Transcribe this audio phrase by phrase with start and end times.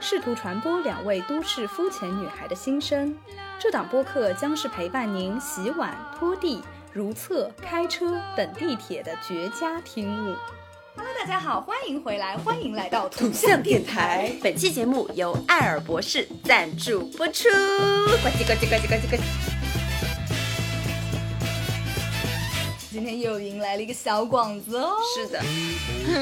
[0.00, 3.16] 试图传播两位都市肤浅女孩的心声。
[3.58, 10.36] 这档播客将是陪伴您洗碗、拖地、如厕、开车等地铁的绝佳听物。
[10.96, 14.32] Hello，大家好，欢迎回来，欢迎来到土象电台。
[14.42, 17.48] 本期节目由艾尔博士赞助播出。
[17.50, 19.55] 呱唧呱唧呱唧呱唧呱唧。
[22.96, 24.94] 今天又迎来了一个小广子哦。
[25.14, 25.38] 是的，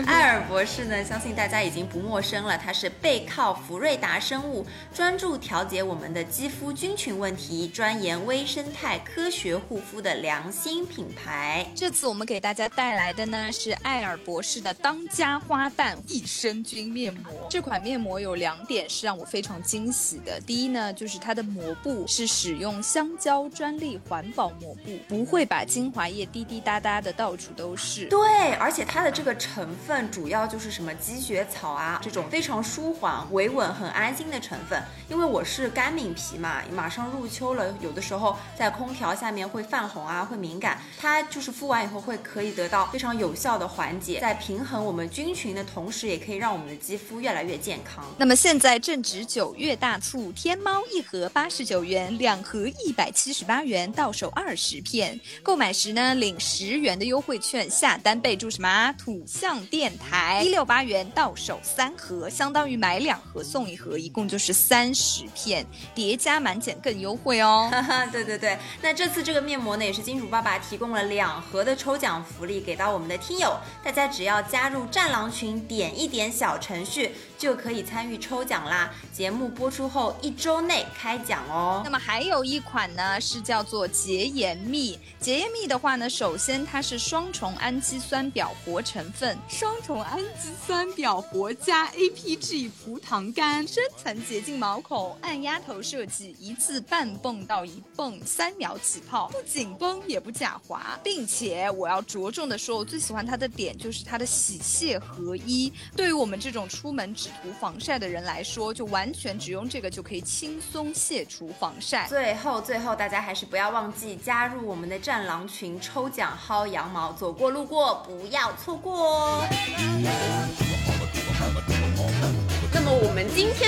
[0.06, 2.58] 艾尔博士呢，相信大家已经不陌生了。
[2.58, 11.64] 他是背靠福瑞达生物，专注调节我们的肌肤菌群问题，专研微生态科学护肤的良心品牌。
[11.76, 17.46] 这次我们给大家带来的呢是艾尔博士的当家花旦益生菌面膜。
[17.48, 20.40] 这款面膜有两点是让我非常惊喜的。
[20.40, 26.60] 第一呢，就是它的膜布是使用香蕉专利环保膜布，不会把精华液滴滴。
[26.64, 34.82] 哒哒的到处都是，对，而且它的这个成分主要就是什么积雪草啊，这种非常舒缓、维稳、很安心的成分。
[35.10, 40.80] 因为我是干敏皮嘛，马上入秋了，有的时候在空调下面会泛红啊，会敏感。
[40.98, 48.02] 它就是敷完以后会可以得到非常有效的缓解，在平衡我们菌群的同时，也可以让我们的肌肤越来越健康。
[48.16, 55.20] 那么现在正值九月大促，天猫一盒八十九元，两盒一百七十八元，到手二十片。
[55.42, 56.34] 购买时呢，领。
[56.56, 58.94] 十元的优惠券，下单备注什么？
[58.96, 67.68] 土象电台一六八元到手三盒，相当于买两盒送一盒，一共就是三十片，叠加满减更优惠哦。
[68.12, 77.10] 对对对，那这次这个面膜呢，也是金主爸爸提供了两盒的抽奖福利给到我们的听友，大家只要加入战狼群，点一点小程序。
[77.36, 78.92] 就可以参与抽奖啦！
[79.12, 81.82] 节目播出后一周内开奖哦。
[81.84, 84.98] 那么还有一款呢，是叫做洁颜蜜。
[85.20, 105.72] 洁颜蜜的话呢，首先它是双重氨基酸表活成分，双重氨基酸表活加 APG 葡糖苷，深层洁净毛孔，按压头设计，一次半泵到一泵，三秒起泡，不紧绷也不假滑，并且我要着重的说，我最喜欢它的点就是它的洗卸合一。
[105.96, 107.14] 对于我们这种出门。
[107.24, 112.06] 只涂防晒的人来说，就完全只用这个就可以轻松卸除防晒。
[112.06, 119.93] 最后，最后大家还是不要忘记加入我们的战狼群，抽奖薅羊毛，走过路过不要错过哦。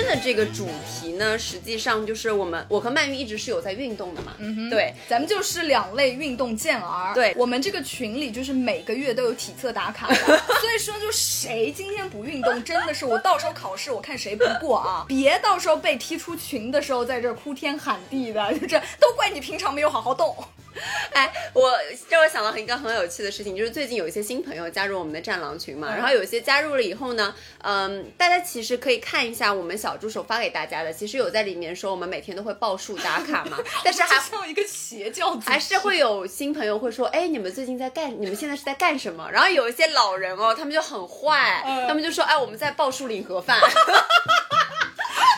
[0.06, 7.12] 的这个主题呢，实际上就是我们我和曼玉一直是有在运动的嘛，嗯哼，对，咱们就是两类运动健儿。
[7.14, 15.04] 对，我们这个群里就是每个月都有体测打卡的，所以说就谁今天不运动，真的是我到时候考试我看谁不过啊！
[15.08, 20.36] 别到时候被踢出群的时候在这哭天喊地的，就这都怪你平常没有好好动。
[21.12, 21.72] 哎，我
[22.08, 39.28] 让我想到一个很有趣的事情，就是最近有一些新朋友加入我们的战狼群嘛，然后有些加入了以后呢，嗯，大家其实可以看一下我们小助手发给大家的，其实有在里面说我们每天都会报数打卡嘛， 但是还像一个邪教，还是会有新朋友会说，哎，你们最近在干，你们现在是在干什么？
[39.30, 43.58] 然后有一些老人哦，他们就很坏，他们就说，哎，我们在报数领盒饭。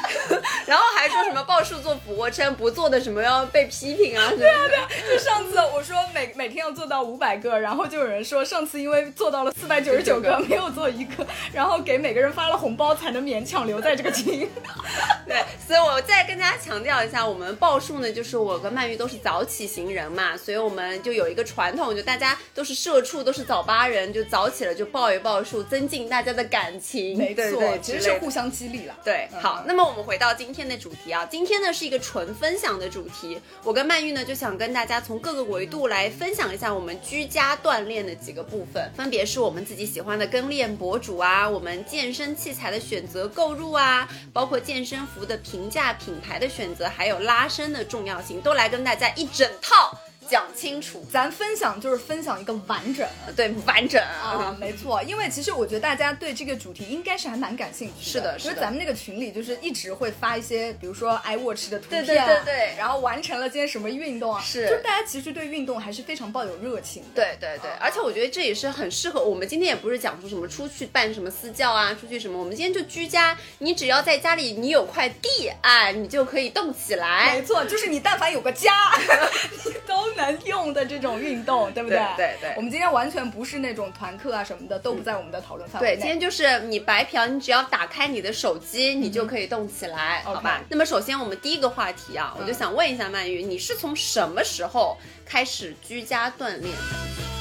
[0.67, 4.31] 然后还说什么报数做俯卧撑，不做的什么要被批评啊？
[4.37, 14.49] 对啊对啊，就上次我说每每天要做到五百个，然后就有人说上次因为做到了四百九十九个，没有做一个，然后给每个人发了红包才能勉强留在这个群。
[15.27, 27.19] 对，所以我再跟大家强调一下，我们报数呢，就是我跟曼玉都是早起型人嘛，所以我们就有一个传统，就大家都是社畜，都是早八人，就早起了就报一报数，增进大家的感情。
[27.19, 28.97] 没错，其实是互相激励了。
[29.05, 49.99] 对，好，那么我们我们回到今天的主题啊，今天呢是一个纯分享的主题，我跟曼玉呢就想跟大家从各个维度来分享一下我们居家锻炼的几个部分，分别是我们自己喜欢的跟练博主啊，我们健身器材的选择购入啊，包括健身服的平价品牌的选择，还有拉伸的重要性，都来跟大家一整套。
[50.29, 51.05] 讲清楚。
[51.13, 55.03] 咱分享就是分享一个完整对，完整啊，没错。
[55.03, 58.51] 因为其实我觉得大家对这个主题应该是还蛮感兴趣是的，是的。
[58.51, 67.03] 因为咱们那个群里就是一直会发一些，比如说 iWatch 的图片，对对对对，然后完成了今天什么运动啊，是，就大家其实对运动还是非常抱有热情。
[67.15, 77.35] 对对对，而且我觉得这也是很适合我们今天也不是讲出什么出去办什么私教啊，出去什么，我们今天就居家，你只要在家里你有块地啊，你就可以动起来。
[77.35, 78.73] 没错，就是你但凡有个家，
[79.65, 81.99] 你都能用的这种运动， 对不对？
[82.17, 82.53] 对对。
[82.57, 85.97] 我们今天完全不是那种团课啊什么的，都不在我们的讨论范围内。
[85.97, 90.61] 对，今天就是你白嫖，你只要打开你的手机，你就可以动起来，好吧？
[90.69, 97.38] 那么首先我们第一个话题啊，我就想问一下曼玉，你是从什么时候开始居家锻炼的？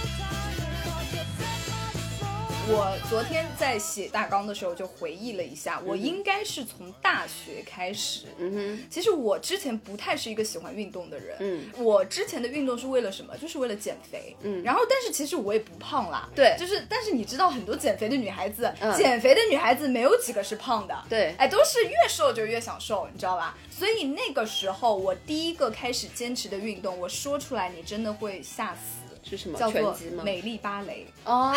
[2.69, 8.25] 我昨天在写大纲的时候就回忆了一下，我应该是从大学开始。
[8.38, 11.38] 嗯哼，其实我之前不太是一个喜欢运动的人。
[11.40, 13.38] 嗯，我之前的运动是为了什么？
[13.38, 14.36] 就是为了减肥。
[14.42, 16.28] 嗯，然后但是其实我也不胖啦。
[16.36, 21.04] 对，就是但是你知道很多减肥的女孩子，减肥的女孩子没有几个是胖的。
[21.08, 23.58] 对，哎，都是越瘦就越想瘦，你知道吧？
[23.72, 29.08] 所以那个时候我第一个开始坚持的运动，我说出来你真的会吓死。
[29.29, 29.57] 是什么？
[29.57, 29.81] 叫做
[30.15, 30.24] 吗？
[30.24, 31.53] 美丽芭蕾哦，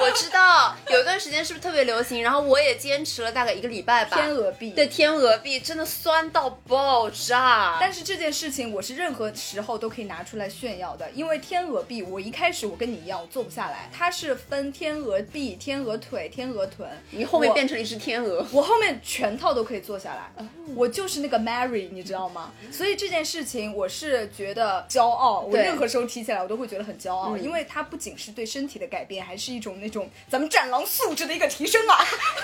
[0.00, 2.22] 我知道，有一段时间是不是特别流行？
[2.22, 4.16] 然后我也坚持了大概一个礼拜吧。
[4.16, 7.78] 天鹅臂，对，天鹅臂真的酸到爆炸。
[7.80, 13.88] 但是这件事情我是任何时候都可以拿出来炫耀的，因为天鹅臂，我一开始我跟你一样，我做不下来。
[13.92, 20.46] 它是分天鹅臂、天鹅腿、天鹅臀，你后面变成一只天鹅，我后面全套都可以做下来。
[20.74, 22.52] 我就是那个 Mary，你知道吗？
[22.70, 26.89] 所以这件事情我是觉得骄傲，我任何时候提起来我都会觉得很。
[26.90, 31.96] 很骄傲，因为它不仅是对身体的改变，还是一种那种咱们战狼素质的一个提升啊！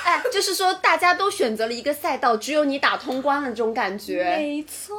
[0.05, 4.25] 哎，就是说大家都选择了一个赛道，只有你打通关了这种感觉。
[4.37, 4.95] 没错。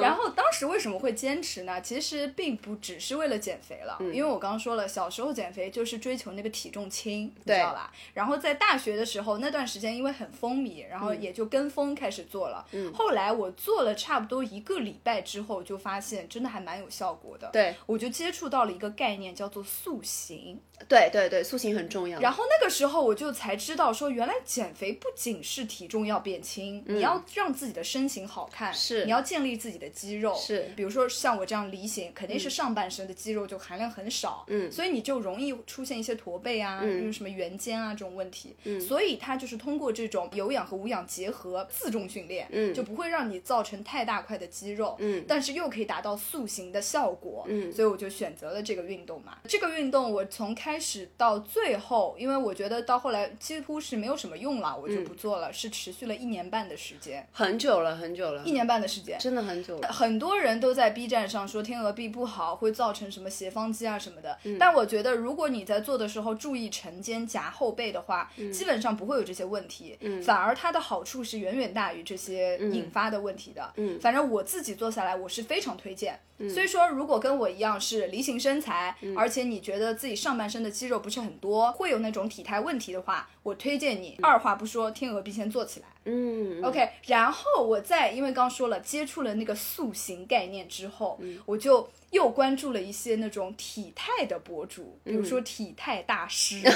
[0.00, 1.80] 然后当时为什么会坚持呢？
[1.80, 7.92] 其实并不只是为了减肥了，因为我刚刚说了，小时候减肥就是追求那个体重轻，你知道吧？
[8.14, 12.66] 然后在大学的时候那段时间因为很风靡，然后也就跟风开始做了。
[12.72, 12.92] 嗯。
[12.92, 17.48] 后来我做了差不多一个礼拜之后，就发现真的还蛮有效果的。
[17.52, 20.60] 对，我就接触到了一个概念，叫做塑形。
[20.88, 22.20] 对对对，塑形很重要。
[22.20, 29.04] 然后那个时候我就才知道，说原来减肥不仅是体重要变轻，你要让自己的身形好看，是。
[29.04, 30.70] 你要建立自己的肌肉，是。
[30.76, 38.54] 比如说像我这样梨形，肯定是上半身的肌肉就含量很少，嗯，所以你就容易出现一些驼背啊，就是什么圆肩啊这种问题。
[38.64, 49.38] 嗯，所以它就是通过这种有氧和无氧结合，自重训练，嗯，就不会让你造成太大块的肌肉，嗯，但是又可以达到塑形的效果，嗯，所以我就选择了这个运动嘛。
[49.48, 55.52] 这个运动我从开始到最后，因为我觉得到后来几乎是没有什么用了，我就不做了。
[55.52, 59.88] 是持续了一年半的时间，很久了，很久了，一年半的时间，真的很久了。
[59.88, 64.38] 很多人都在 B 站上说天鹅臂不好，会造成什么斜方肌啊什么的。
[64.58, 69.96] 但我觉得，如果你在做的时候注意沉肩夹后背的话，基本上不会有这些问题。
[70.00, 73.72] 嗯，反而它的好处是远远大于这些引发的问题的。
[73.76, 76.18] 嗯，反正我自己做下来，我是非常推荐。
[76.52, 85.86] 所以说，如果跟我一样是梨形身材，而且你觉得自己上半身的肌肉不是很多，会有那种体态问题的话，我推荐你二话不说，天鹅臂先做起来。
[86.04, 96.60] 嗯，OK，然后我再因为刚说了接触了那个塑形概念之后，我就又关注了一些那种体态的博主，比如说体态大师。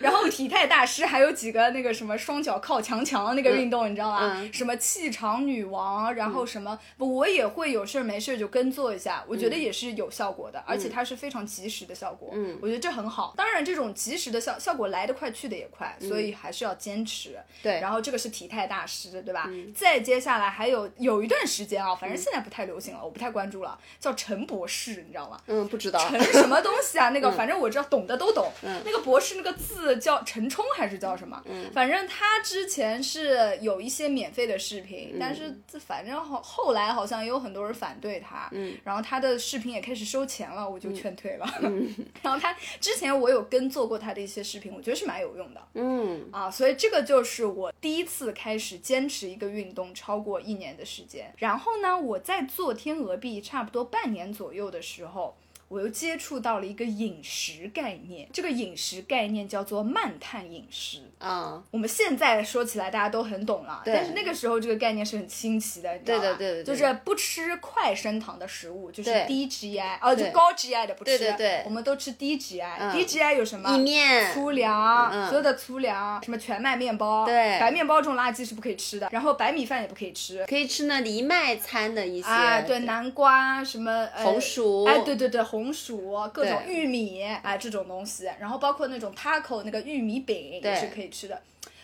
[0.00, 4.50] 然后体态大师还有几个那个什么双脚靠墙墙那个运动，你知道吗？
[4.52, 12.30] 什么气场女王，然后什么不，我也会有事儿没事儿就跟做一下，我觉得也是有效果的，而且它是非常及时的效果。
[12.32, 13.34] 嗯，我觉得这很好。
[13.36, 17.38] 当然，这种及时的效效果来得快去的也快，所以还是要坚持。
[17.62, 19.48] 对，然后这个是体态大师，对吧？
[19.74, 25.40] 再接下来还有有一段时间啊，反正现在不太流行了，我不太关注了，叫陈博士，你知道吗？
[25.46, 25.98] 嗯，不知道。
[26.08, 27.10] 陈什么东西啊？
[27.10, 28.50] 那个反正我知道，懂的都懂。
[28.62, 30.64] 嗯，那个博士那个字叫陈冲。
[30.76, 31.42] 还是叫什么？
[31.46, 41.46] 嗯，反正他之前是有一些免费的视频，但是反正后后来好像也有很多人反对他，嗯，然后他的视频也开始收钱了，我就劝退了。
[41.60, 51.30] 嗯， 然后他之前我有跟做过他的一些视频，我觉得是蛮有用的，嗯啊，所以这个就是我第一次开始坚持一个运动超过一年的时间。
[51.38, 55.36] 然后呢，我在做天鹅臂差不多半年左右的时候。
[55.70, 60.98] 我又接触到了一个饮食概念，这个饮食概念叫做慢碳饮食。
[61.18, 66.24] 啊，我们现在说起来大家都很懂了，但是那个时候这个概念是很新奇的，你知道吧？
[66.24, 66.64] 对的对的对的。
[66.64, 71.62] 就是不吃快升糖的食物，就是低 GI，哦，就高 GI 的不吃，对对对。
[71.64, 72.90] 我们都吃低 GI，、嗯。
[72.92, 73.70] 低 GI 有什么？
[73.70, 75.28] 意面粗粮，嗯。
[75.28, 77.60] 所有的粗粮，什么全麦面包，对。
[77.60, 80.44] 白面包这种垃圾是不可以吃的，然后白米饭也不可以吃。
[80.46, 91.42] 可以吃呢藜麦餐的一些，啊，对，南瓜什么、呃、红薯哎，对对对，红薯，各种玉米，啊，这种东西，然后包括那种 taco 那个玉米饼也是可以吃的。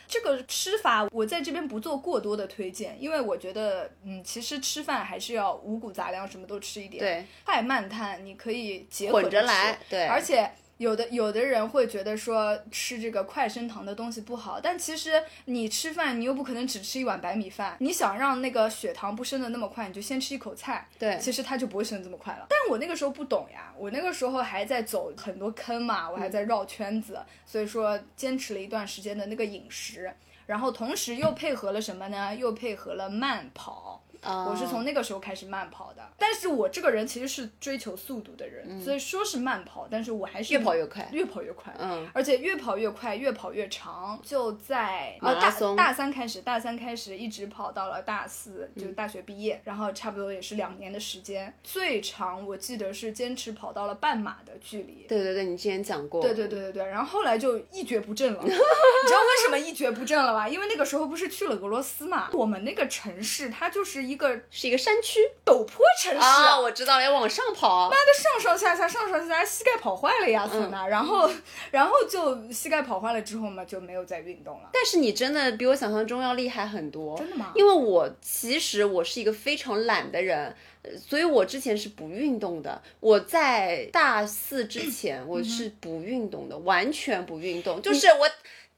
[0.08, 7.02] 这个吃法我在这边不做过多的推荐，因为我觉得，嗯，其实吃饭还是要五谷杂粮什么都吃一点。
[7.02, 10.50] 对，快慢碳你可以结合着吃来对而且。
[10.78, 22.46] 有的有的人会觉得说吃这个快升糖的东西不好，但其实你吃饭你又不可能只吃一碗白米饭，你想让那个血糖不升的那么快，你就先吃一口菜，对其实它就不会升这么快了。
[22.48, 30.12] 但我那个时候不懂呀，我那个时候还在走很多坑嘛，我还在绕圈子，所以说坚持了一段时间的那个饮食，
[30.46, 32.34] 然后同时又配合了什么呢？
[32.36, 34.02] 又配合了慢跑。
[34.22, 44.18] 啊我是从那个时候开始慢跑的，但是我这个人其实是追求速度的人，所以说是慢跑，但是我还是越跑越快越跑越快，嗯，而且越跑越快，越跑越长。
[44.24, 55.04] 就在呃大马拉松大三开始，大三开始一直跑到了大四，就大学毕业，然后差不多也是两年的时间，最长我记得是坚持跑到了半马的距离。
[55.06, 58.40] 对对对，你之前讲过，对对对对对，然后后来就一蹶不振了。
[58.42, 60.48] 你知道为什么一蹶不振了吧？
[60.48, 70.86] 因为那个时候不是去了俄罗斯嘛，我们那个城市它就是一个是一个山区陡坡城市啊，我知道了，要往上跑，妈的上上下下，上上下下，膝盖跑坏了呀，孙娜。
[70.86, 71.30] 然后，
[71.70, 74.68] 然后就膝盖跑坏了之后嘛，就没有再运动了。
[74.72, 82.82] 但是你真的比我想象中要厉害很多，真的吗因为我其实我是一个非常懒的人，呃所以我之前是不运动的。
[83.00, 88.28] 我在大四之前我是不运动的，完全不运动，就是我。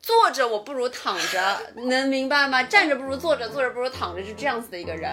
[0.01, 2.63] 坐着我不如躺着，能明白吗？
[2.63, 5.11] 站着不如坐着，坐着不如躺着，是这样子的一个人。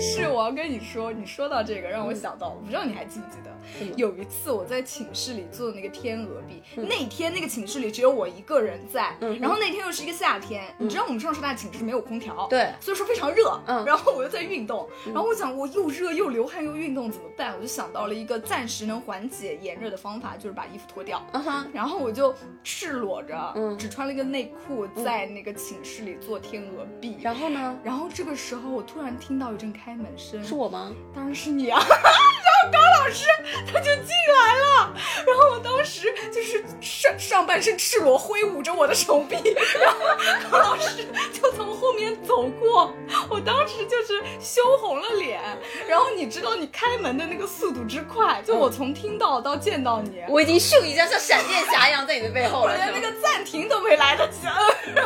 [0.00, 17.54] 是，我要跟你说，你说到这个，让我想到，我不知道你还记不记得，有一次我在寝室里做那个天鹅臂，那天那个寝室里只有我一个人在，然后那天又是一个夏天，你知道我们上师大寝室没有空调，对所以说非常热，嗯 然后我又在运动，然后我想我又热又流汗又运动怎么办？
[17.56, 21.22] 我就想到了一个暂时能缓解炎热的方法，就是把衣服脱掉。
[21.72, 27.18] 然后我就赤裸着，嗯只穿了一个内裤，在那个寝室里做天鹅臂。
[27.20, 27.78] 然后呢？
[27.82, 30.92] 然后这个时候，我突然听到一阵开门声，是我吗？
[31.14, 31.80] 当然是你啊！
[31.88, 33.24] 然后高老师
[33.66, 34.94] 他就进来了，
[35.26, 39.36] 然后我当时就是上上半身赤裸挥舞着我的手臂，
[39.80, 39.98] 然后
[40.50, 42.92] 高老师就从后面走过，
[43.28, 45.40] 我当时就是羞红了脸。
[45.88, 54.56] 然后你知道你开门的那个速度之快，就我从听到到见到你，我已经咻一下像闪电侠一样在你的背后了，我连那个暂停都没来得及摁。
[54.96, 55.02] 哎，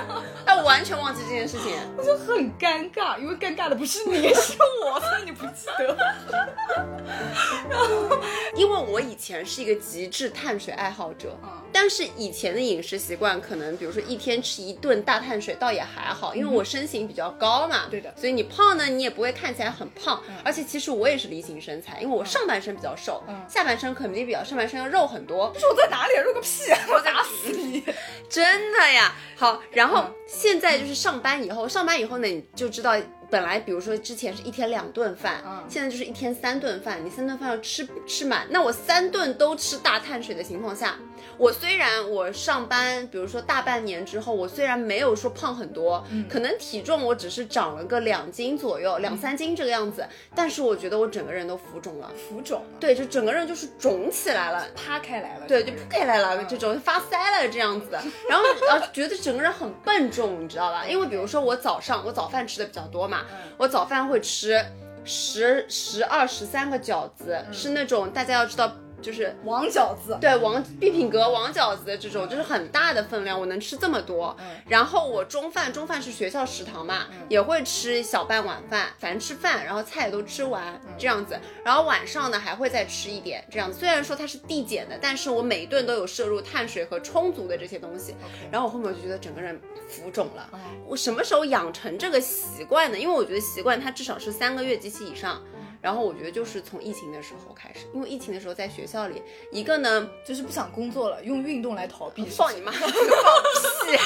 [0.57, 1.75] 我完全忘记这件事情。
[1.97, 5.97] 我就很尴尬，因为尴尬的不是你， 是我，所以你不记得。
[7.69, 8.19] 然后
[8.57, 26.15] 因为我以前是一个极致碳水爱好者，嗯但是以前的饮食习惯可能，比如说一天吃一顿大碳水，倒也还好，因为我身形比较高嘛，嗯对的嗯所以你胖呢，你也不会看起来很胖，而且其实我也是梨形身材，因为我上半身比较瘦，嗯下半身肯定比较上半身要肉很多， 说在哪里？
[26.25, 26.71] 肉个屁！
[26.73, 27.83] 啊我打死你！
[28.31, 29.13] 真的呀。
[29.37, 32.95] 好，然后嗯现在就是上班以后，上班以后呢，你就知道。
[33.31, 37.05] 本来，比如说之前是一天两顿饭，嗯现在就是一天三顿饭。
[37.05, 40.97] 你三顿饭要吃吃满，那我三顿都吃大碳水的情况下，
[41.37, 54.67] 我虽然我上班，比如说大半年之后，我虽然没有说胖很多，嗯可能体重我只是长了个两斤左右，两三斤这个样子，但是我觉得我整个人都浮肿了，浮肿了，对，就整个人就是肿起来了。
[54.75, 55.47] 趴开来了。
[55.47, 57.99] 对，就扑开来了，这种发腮了这样子，
[58.31, 60.87] 然后呃觉得整个人很笨重，你知道吧？
[60.87, 63.23] 因为比如说我早上我早饭吃的比较多嘛，
[63.57, 64.65] 我早饭会吃
[65.05, 68.73] 十十二十三个饺子，是那种大家要知道
[69.05, 69.37] 就是。
[69.45, 74.35] 王饺子，对王必品阁王饺子的这种，就是很大的分量，我能吃这么多。
[74.67, 81.39] 然后我中饭，中饭是学校食堂嘛，也会吃小半碗饭，反正吃饭，然后菜也都吃完这样子。
[81.63, 83.79] 然后晚上呢还会再吃一点这样子。
[83.79, 88.15] 虽然说它是递减的，但是我每一顿都有摄入碳水和充足的这些东西。
[88.51, 90.49] 然后我后面我就觉得整个人浮肿了。
[90.87, 92.99] 我什么时候养成这个习惯呢？
[92.99, 95.43] 因为我觉得习惯它至少是三个月及其以上。
[95.85, 99.23] 然后我觉得就是从疫情的时候开始，因为疫情的时候在学校里，
[99.53, 102.25] 一个呢就是不想工作了，用运动来逃避。
[102.25, 103.99] 放你妈，这 个放屁！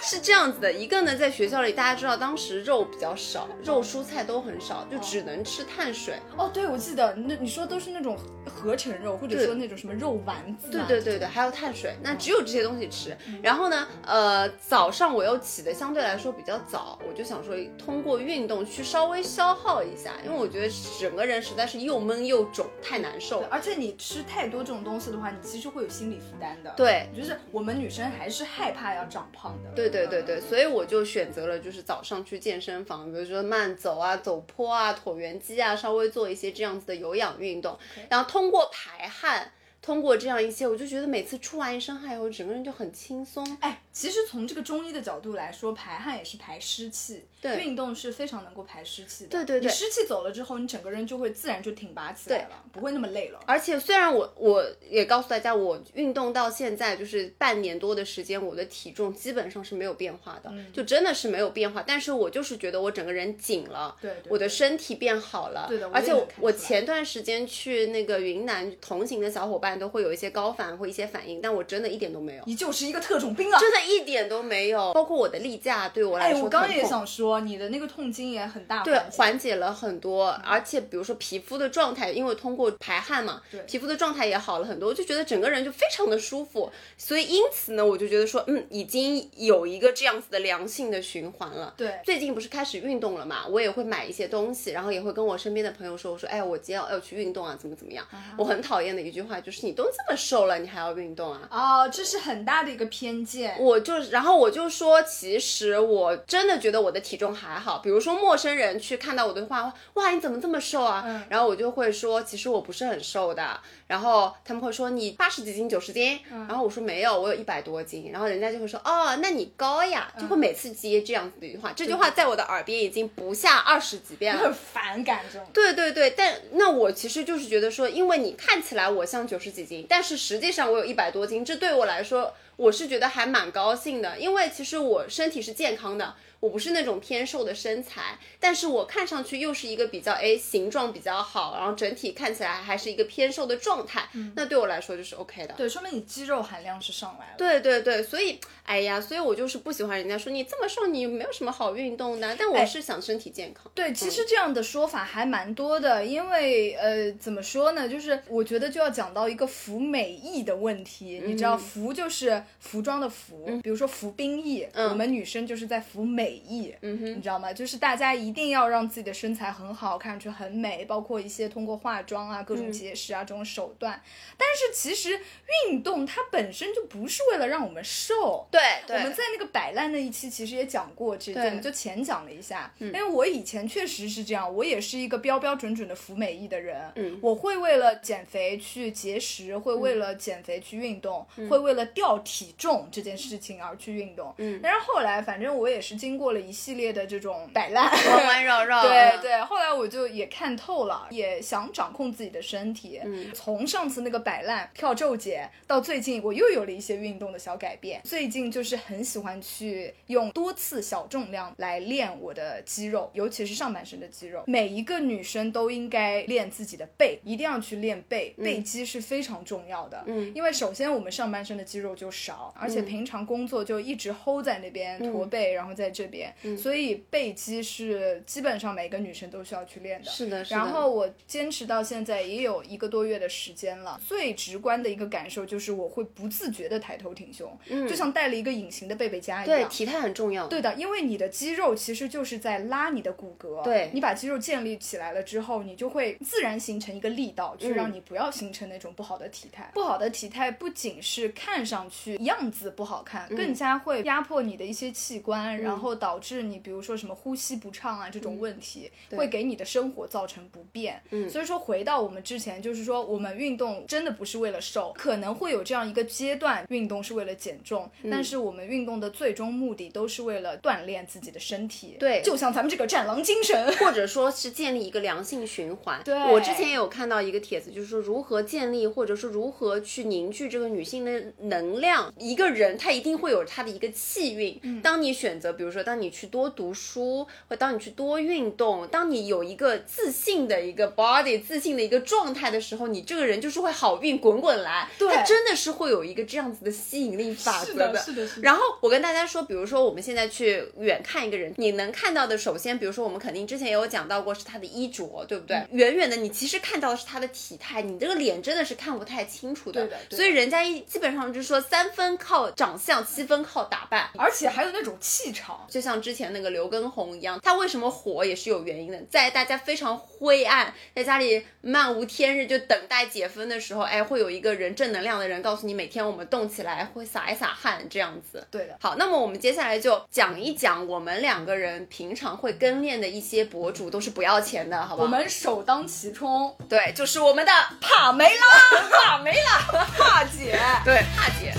[0.04, 6.14] 是这样子的，一个呢，在学校里，大家知道当时肉比较少，肉蔬菜都很少，就只能吃碳水。
[6.36, 10.86] 哦，对，我记得那你说都是那种合成肉，或者说那种什么肉丸子啊。
[10.86, 13.16] 对对对对，还有碳水，那只有这些东西吃。
[13.42, 23.44] 然后呢，呃，早上我又起的相对来说比较早，我就想说通过运动去稍微消耗一下，因为我觉得整个人实在是又闷又肿，太难受。
[23.50, 26.74] 而且你吃太多这种东西的话，你其实会有心理负担的。
[26.76, 29.70] 对，就是我们女生还是害怕要长胖的。
[29.76, 37.78] 对对对对，所以我就选择了就是早上去健身房，比如说慢走啊、走坡啊、椭圆机啊，稍微做一些这样子的有氧运动，
[38.08, 39.52] 然后通过排汗。
[39.80, 43.46] 通过这样一些，我就觉得每次出完一身汗以后，整个人就很轻松。
[43.60, 49.30] 哎，其实从这个中医的角度来说，排汗也是排湿气，对运动是非常能够排湿气的。
[49.30, 53.40] 对对对你湿气走了之后，你整个人就会自然就挺拔起来了，不会那么累了。
[53.44, 61.82] 而且虽然我我也告诉大家，我运动到现在就是半年多的时间，我的体重基本上是没有变化的，就真的是没有变化。
[61.84, 72.44] 但是我就是觉得我整个人紧了，对对我的身体变好了，对的而且我我前段时间去那个云南同行的小伙伴都会有一些高反或一些反应，但我真的一点都没有。
[72.46, 73.58] 你就是一个特种兵啊！
[73.58, 91.74] 真的一点都没有，包括我的例假对我来哎，说，我刚刚也想说，你的那个痛经也很大对，缓解了很多，而且比如说皮肤的状态，因为通过排汗嘛，对皮肤的状态也好了很多，我就觉得整个人就非常的舒服，所以因此呢，我就觉得说，嗯，已经有一个这样子的良性的循环了。
[91.76, 98.06] 对最近不是开始运动了嘛，我也会买一些东西，然后也会跟我身边的朋友说，我说，哎，我今天要要去运动啊，怎么怎么样。
[98.36, 101.48] 我很讨厌的一句话就是，你都这么瘦了，你还要运动啊？
[101.50, 103.56] 哦，这是很大的一个偏见。
[103.58, 107.78] 我就，然后我就说，其实我真的觉得我的体重还好。
[107.78, 111.02] 比如说陌生人去看到我的话，哇，你怎么这么瘦啊？
[111.06, 113.60] 嗯然后我就会说，其实我不是很瘦的。
[113.86, 118.10] 然后他们会说你八十几斤、九十斤，嗯然后我说没有，我有一百多斤。
[118.12, 121.72] 然后人家就会说，哦，那你高呀，就会每次接这样子的一句话。
[121.74, 124.54] 这句话在我的耳边已经不下二十几遍了很。
[124.68, 125.48] 反感这种。
[125.52, 145.54] 对对对，但那我其实就是觉得说，因为你看起来我像九十几斤，但是实际上我有一百多斤，这对我来说，我是觉得还蛮高兴的，因为其实我身体是健康的，我不是那种偏瘦的身材，但是我看上去又是一个比较哎形状比较好，然后整体看起来还是一个偏瘦的状态，那对我来说就是 OK 的。
[145.54, 147.34] 对，说明你肌肉含量是上来了。
[147.36, 153.70] 对对对，所以哎呀，所以我就是不喜欢人家说你这么瘦，你没有什么好运动的，但我是想身体健康。
[153.74, 157.88] 对，其实这样的说法还蛮多的，因为呃，怎么说呢？
[157.88, 161.20] 就是我觉得就要讲到一个服美役的问题。
[161.24, 167.52] 你知道，服就是服装的服，比如说服兵役，我们女生就是在服美役，嗯哼，你知道吗？
[167.52, 174.00] 就是大家一定要让自己的身材很好，看上去很美，包括一些通过化妆啊、各种节食啊、这种手段。
[174.36, 175.18] 但是其实
[175.66, 182.72] 运动它本身就不是为了让我们瘦，对对，我们在那个摆烂那一期其实也讲过这我们就浅讲了一下。
[182.78, 186.78] 因为我以前确实是这样，我也是一个标标准准的服美意的人。
[186.96, 194.34] 嗯我会为了减肥去节食，会为了减肥去运动，嗯会为了掉体重这件事情而去运动。
[194.38, 203.00] 嗯但是后来，反正我也是经过了一系列的这种摆烂，弯弯绕绕，对对，后来我就也看透了，也想掌控自己的身体。
[203.04, 208.00] 嗯从上次那个摆烂跳皱节，到最近我又有了一些运动的小改变。
[208.02, 214.42] 最近就是很喜欢去用多次小重量来练我的肌肉，尤其是上半身的肌肉。
[214.46, 220.02] 每一个女生都应该练自己的背，一定要去练背，背肌是非常重要的。
[220.06, 230.10] 嗯因为首先我们上半身的肌肉就少，而且平常工作就一直 hold 在那边驼背，然后在这边，所以背肌是基本上每个女生都需要去练的。
[230.10, 230.56] 是的，是的。
[230.56, 237.56] 然后我坚持到现在也有一个多月的时间了，最直观的一个感受就是我会不自觉的抬头挺胸，
[237.88, 239.58] 就像带了一个隐形的背背夹一样。
[239.58, 240.46] 对体态很重要。
[240.48, 249.70] 对的，因为你的肌肉其实就是在拉你的骨骼，对你把肌肉建立起来了之后，你就会自然形成一个力道，去让你不要形成那种不好的体态。
[249.74, 261.02] 不好的体态不仅是看上去样子不好看，更加会压迫你的一些器官，然后导致你比如说什么呼吸不畅啊这种问题，会给你的生活造成不便。
[261.10, 271.96] 嗯，所以说回到我们之前，就是说我们运动真的不是为了瘦，可能会有这样一个阶段，运动是为了减重，但是我们运动的最终目的都是为了锻炼自己的身体。
[271.98, 273.58] 对就像咱们这个战狼精神。
[273.78, 276.00] 或者说是建立一个良性循环。
[276.04, 282.12] 对我之前也有看到一个帖子，就是说如何建立或或者说如何去凝聚这个女性的能量。
[282.18, 284.60] 一个人他一定会有他的一个气运。
[284.64, 294.86] 嗯当你选择，比如说当你去多读书，或当你去多运动，当你有一个自信的一个 body、自信的一个状态的时候，你这个人就是会好运滚滚来。
[294.98, 305.56] 对它真的是会有一个这样子的吸引力法则是的是的是的然后我跟大家说，比如说我们现在去远看一个人，你能看到的，首先，比如说我们肯定之前也有讲到过是他的衣着，对不对？
[305.56, 309.80] 嗯远远的你其实看到的是他的体态，你这个脸真的是看不太清楚的。
[309.80, 314.10] 对的对的所以人家一基本上就是说三分靠长相，七分靠打扮。
[314.18, 315.64] 而且还有那种气场。
[315.70, 318.98] 就像之前那个刘畊宏一样，他为什么火也是有原因的。
[319.10, 328.46] 在大家非常灰暗，在家里漫无天日就等待解封的时候，哎，会有一个人正能量的人告诉你，每天我们动起来，会洒一洒汗这样子。
[328.50, 335.04] 对的，好，那么我们接下来就讲一讲我们两个人平常会跟练的一些博主，都是不要钱的，好不好？
[335.04, 340.58] 我们首当其冲，对，就是我们的帕梅拉，帕梅拉，帕姐。
[340.84, 341.52] 对帕姐，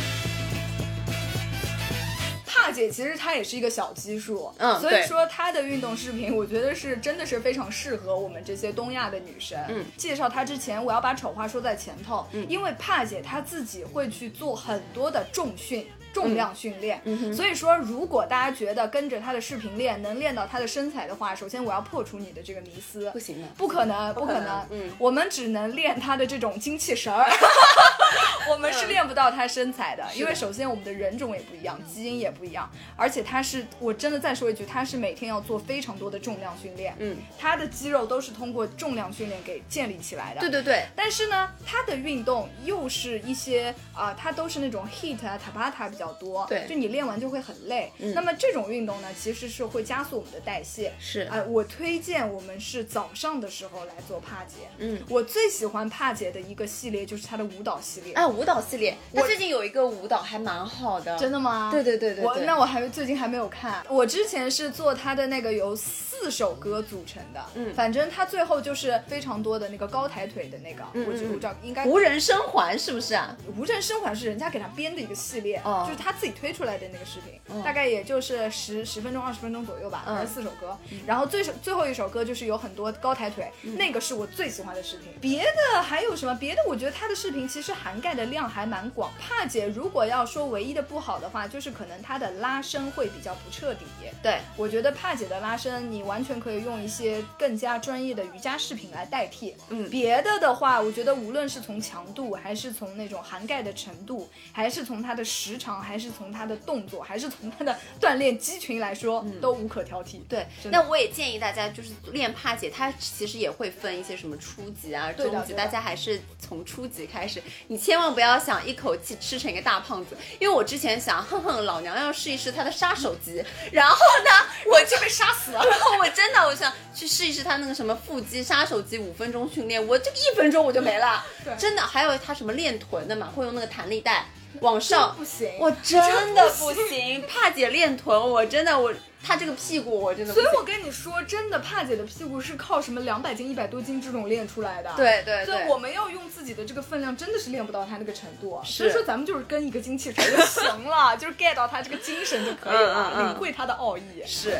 [2.52, 9.60] 帕姐其实她也是一个小基数，嗯所以说她的运动视频，我觉得是真的是非常适合我们这些东亚的女生。
[9.70, 15.88] 嗯，介绍她之前，我要把丑话说在前头，嗯，因为帕姐她自己会去做很多的重训。
[16.12, 24.40] 重量训练，嗯所以说，如果大家觉得跟着她的视频练能练到她的身材的话，首先我要破除你的这个迷思，不行的不可能，不可能。
[24.40, 24.92] 可能，嗯。
[24.98, 27.30] 我们只能练她的这种精气神儿，
[28.50, 46.66] 我们是练不到他身材的，因为首先我们的人种也不一样，基因也不一样，而且他是，我真的再说一句，他是每天要做非常多的重量训练，嗯，他的肌肉都是通过重量训练给建立起来的，对对对，但是呢，他的运动又是一些啊、他都是那种 HIT 啊、Tabata 比较多，对。
[46.70, 47.92] 就你练完就会很累。
[48.16, 50.94] 那么这种运动呢，其实是会加速我们的代谢。
[51.00, 51.22] 是。
[51.22, 54.70] 啊、我推荐我们是早上的时候来做帕姐。
[54.78, 58.14] 嗯，我最喜欢帕姐的一个系列就是她的舞蹈系列。
[58.14, 61.70] 哎，舞蹈系列，他最近有一个舞蹈还蛮好的，真的吗？
[61.72, 63.84] 对对对对对我那我还最近还没有看。
[63.90, 65.76] 我之前是做他的那个由
[66.20, 73.36] 四首歌组成的，嗯反正他最后就是非常多的那个高抬腿的那个，嗯我知道应该无人生还是不是啊？
[73.58, 80.78] 无人生还是人家给他编的一个系列，哦就是他自己推出来的那个视频，大概也就是十十分钟、二十分钟左右吧，四首歌。
[81.06, 85.08] 然后最首最后一首歌就是有很多高抬腿，嗯那个是我最喜欢的视频。
[85.22, 86.36] 别的还有什么？
[86.36, 89.12] 别的我觉得他的视频其实涵盖的量还蛮广。
[89.20, 93.86] 帕姐如果要说唯一的不好的话，就是可能她的拉伸会比较不彻底。
[94.22, 99.56] 对，我觉得帕姐的拉伸，你完全可以用一些更加专业的瑜伽视频来代替。
[99.70, 110.20] 嗯别的的话，我觉得无论是从强度，还是从那种涵盖的程度，还是从它的时长，还是从它的动作，还是从它的锻炼肌群来说，都无可挑剔。
[110.28, 117.42] 对，那我也建议大家就是练帕姐，她其实也会分一些什么初级啊、中级，大家还是从初级开始。
[117.68, 124.32] 你千万不要想一口气吃成一个大胖子，因为我之前想，哼哼，老娘要试一试她的杀手级，然后呢，
[124.72, 125.64] 我就被杀死了。
[125.70, 131.24] 然后我真的我想去试一试他那个什么腹肌杀手级五分钟训练，我这个一分钟我就没了。
[131.44, 134.26] 对真的，还有他什么练臀的嘛，会用那个弹力带
[134.62, 136.00] 往上不行我真
[136.34, 138.92] 的不行，帕姐练臀，我真的我
[139.24, 140.34] 她这个屁股我真的。
[140.34, 144.92] 所以我跟你说，真的，帕姐的屁股是靠什么两百斤、一百多斤这种练出来的。。
[144.96, 148.60] 对对对，所以我们要用自己的这个分量，真的是练不到他那个程度。
[148.64, 154.02] 是所以说咱们就是跟一个精气神就行了， 就是 get 到他这个精神就可以了，领会他的奥义。
[154.26, 154.60] 是。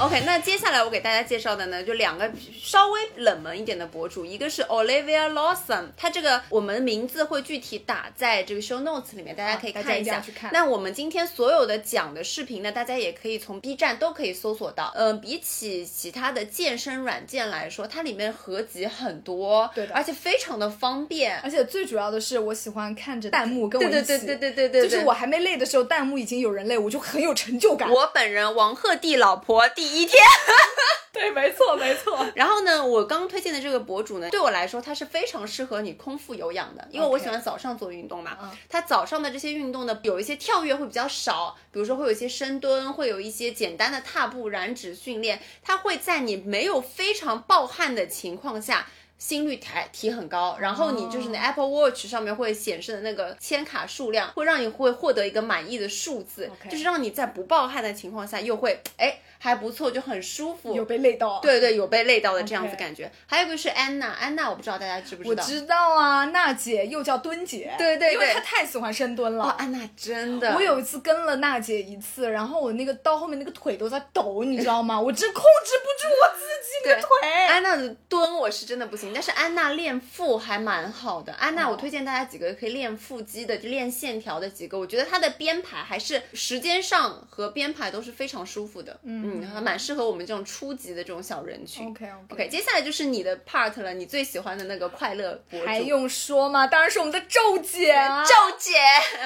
[0.00, 10.18] OK，那接下来我给大家介绍的呢，就两个稍微冷门一点的博主，一个是 Olivia Lawson，她这个我们名字会具体打在这个 show notes 里面，大家可以看一下。
[10.18, 14.90] 一去看那我们今天所有的讲的视频呢，大家也可以从 B 站都可以搜索到。
[14.96, 21.38] 嗯、比起其他的健身软件来说，它里面合集很多，对的而且非常的方便。
[21.40, 24.06] 而且最主要的是，我喜欢看着弹幕跟我一起。
[24.06, 27.90] 对对对对对对对就是我还没累的时候，弹幕已经有人累，我就很有成就感。
[27.90, 30.22] 我本人王鹤棣老婆第一天。
[31.12, 32.24] 对，没错没错。
[32.34, 38.38] 然后呢，我刚推荐的这个博主呢，对我来说，它是非常适合你空腹有氧的，因为我喜欢早上做运动嘛。
[38.40, 48.86] 嗯它早上的这些运动呢，有一些跳跃会比较少，比如说会有一些深蹲，会有一些简单的踏步燃脂训练，它会在你没有非常暴汗的情况下。
[49.18, 63.10] 心率抬提很高，然后你就是那 Apple Watch 上面会显示的那个千卡数量，会让你会获得一个满意的数字就是让你在不暴汗的情况下又会哎还不错，就很舒服，有被累到。，对对，有被累到的这样子感觉。
[63.26, 65.42] 还有一个是安娜，安娜我不知道大家知不知道？
[65.42, 67.74] 我知道啊，娜姐又叫蹲姐。
[67.78, 69.46] 对对对因为她太喜欢深蹲了。
[69.46, 75.00] 哦，安娜真的，我有一次跟了娜姐一次，然后我那个到后面那个腿都在抖，你知道吗？
[75.00, 77.46] 我真控制不住我自己的腿。
[77.48, 81.32] 安娜的蹲我是真的不行，行，但是安娜练腹还蛮好的。
[81.32, 88.98] 安娜，我推荐大家几个可以练腹肌的、练线条的几个，我觉得她的编排还是时间上和编排都是非常舒服的。
[89.02, 91.88] 嗯，还蛮适合我们这种初级的这种小人群。
[91.88, 95.66] OK OK，接下来就是你的 part 了，你最喜欢的那个快乐博主。
[95.66, 96.66] 还用说吗？
[96.66, 98.24] 当然是我们的周姐啊！
[98.24, 98.76] 周姐，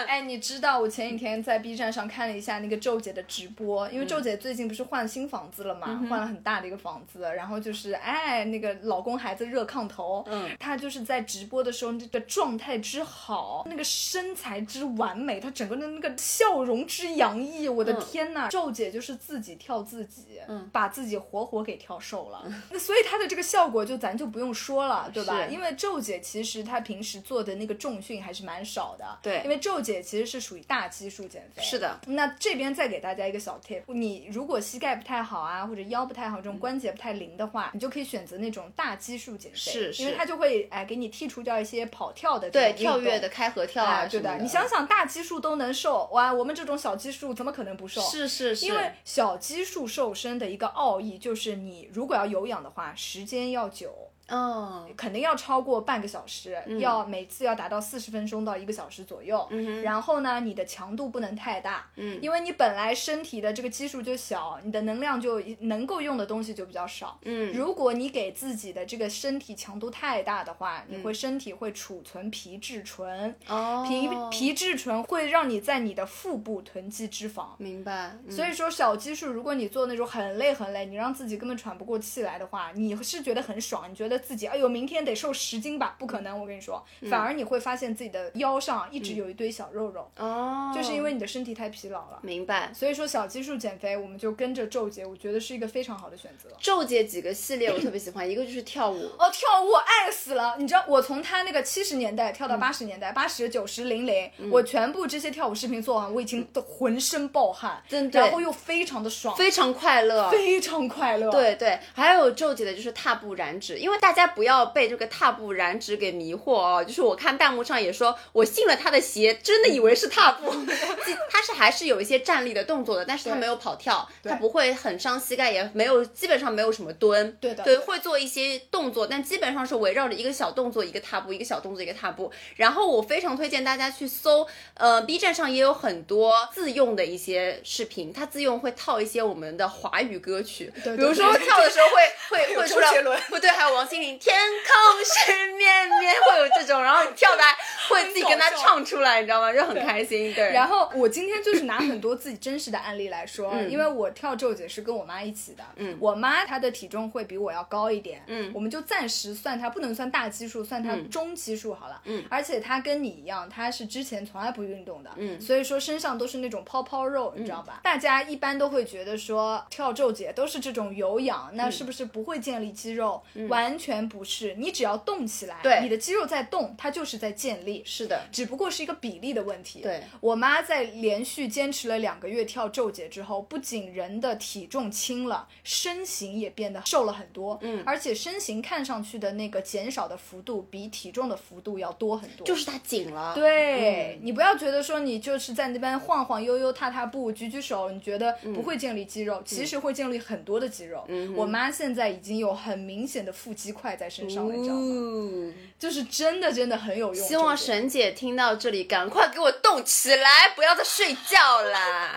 [0.07, 20.71] 哎，你知道我前几天在 B 站上看了一下那个周姐的直播，因为周姐最近不是换新房子了嘛，换了很大的一个房子，然后就是哎，那个老公孩子热炕头，嗯，她就是在直播的时候那个状态之好，那个身材之完美，她整个的那个笑容之洋溢，我的天呐，周姐就是自己跳自己，嗯。
[20.73, 25.45] 把自己活活给跳瘦了，那所以它的这个效果就咱就不用说了，对吧？
[25.45, 29.43] 因为皱姐其实她平时做的那个重训还是蛮少的，对。
[29.45, 31.63] 因为皱姐其实是属于大基数减肥。
[31.63, 40.03] 是的，那这边再给大家一个小 tip，你如果膝盖不太好啊，或者腰不太好，这种关节不太灵的话，你就可以选择那种大基数减肥，是是。
[40.03, 48.01] 因为它就会哎给你剔除掉一些跑跳的对跳跃的、开合跳啊哎，对的，你想想大基数都能瘦，哇，我们这种小基数怎么可能不瘦？
[48.01, 54.89] 是是是，因为小基数瘦身的一个奥义就是，你如果要有氧的话，时间要久，嗯。
[54.97, 59.47] 肯定要超过半个小时，要每次要达到四十分钟到一个小时左右。
[59.51, 62.19] 嗯然后呢，你的强度不能太大，嗯。
[62.23, 67.19] 因为你本来身体的这个基数就小，你的能量就能够用的东西就比较少。
[67.25, 67.53] 嗯。
[67.53, 73.85] 如果你给自己的这个身体强度太大的话，嗯你会身体会储存皮质醇，哦。
[73.87, 77.49] 皮皮质醇会让你在你的腹部囤积脂肪。
[77.59, 78.31] 明白，嗯。
[78.31, 85.97] 所以说小基数，如果你做那种很累很累，你让自己根本喘不过气来的话，你是觉得很爽，你觉得自己哎呦明天得瘦十斤吧？
[85.99, 92.19] 不可能，我跟你说，嗯反而你会发现自己的腰上一直有一堆小肉肉，哦，就是因为你的身体太疲劳了。
[92.23, 92.73] 明白。
[92.73, 96.49] 所以说小基数减肥，我们就跟着周姐，我觉得是一个非常好的选择。
[96.61, 100.57] 周姐几个系列我特别喜欢，一个就是跳舞，哦，跳舞我爱死了！
[100.59, 110.31] 你知道我从她那个七十年代跳到八十年代，八十九十零零，我全部这些跳舞视频做完，我已经都浑身暴汗，真的然后又非常的爽，非常快乐。
[110.31, 111.31] 非常快乐。
[111.31, 116.85] 对对，还有周姐的就是踏步燃脂，因为大家不要被这个踏步燃脂给迷惑哦。
[116.85, 120.53] 就是我看弹幕上也说，我信了他的邪，真的以为是踏步，
[121.31, 127.35] 他是还是有一些站立的动作的，但是他没有跑跳，他不会很伤膝盖，也没有基本上没有什么蹲。
[127.41, 132.31] 对，的对会做一些动作，但基本上是围绕着一个小动作一个踏步，一个小动作一个踏步。
[132.57, 147.55] 然后我非常推荐大家去搜，呃，B 站上也有很多自用的一些视频，它自用会套一些我们的华语歌曲，对对比如说跳的时候会会会出来周杰伦，不对，还有王天空是绵绵，会有这种，然后你跳的还
[147.89, 149.53] 会自己跟他唱出来，你知道吗？
[149.53, 150.33] 就很开心。
[150.35, 153.71] 对，然后我今天就是拿很多自己真实的案例来说，嗯。
[153.71, 158.51] 因为我跳皱姐是跟我妈一起的，嗯，我妈她的体重会比我要高一点，嗯。
[158.55, 165.41] 我们就暂时算她不能算大基数，算她中基数好了，嗯，而且她跟你一样，她是之前从来不运动的，嗯。
[165.41, 167.81] 所以说身上都是那种泡泡肉，你知道吧？
[167.83, 173.23] 大家一般都会觉得说跳皱姐都是这种有氧，嗯那是不是不会建立肌肉？
[173.49, 175.81] 完全不是，你只要动起来，对。
[175.83, 179.81] 你的肌肉在动，它就是在建立，是的，只不过是一个比例的问题。
[179.81, 180.03] 对。
[180.21, 192.47] 我妈在连续坚持了两个月跳皱节之后，不仅人的体重轻了，身形也变得瘦了很多，嗯，而且身形看上去的那个减少的幅度比体重的幅度要多很多。
[192.47, 193.35] 就是它紧了。
[193.35, 201.07] 对、你不要觉得说你就是在那边晃晃悠悠、踏踏步、举举手，你觉得不会建立肌肉，其实会建立很多的肌肉。
[201.35, 204.81] 我妈现在已经有很明显的腹肌块在身上了，你知道吗？
[204.81, 207.29] 哦就是真的真的很有用。
[207.29, 212.17] 希望沈姐听到这里，赶快给我动起来，不要再睡觉啦！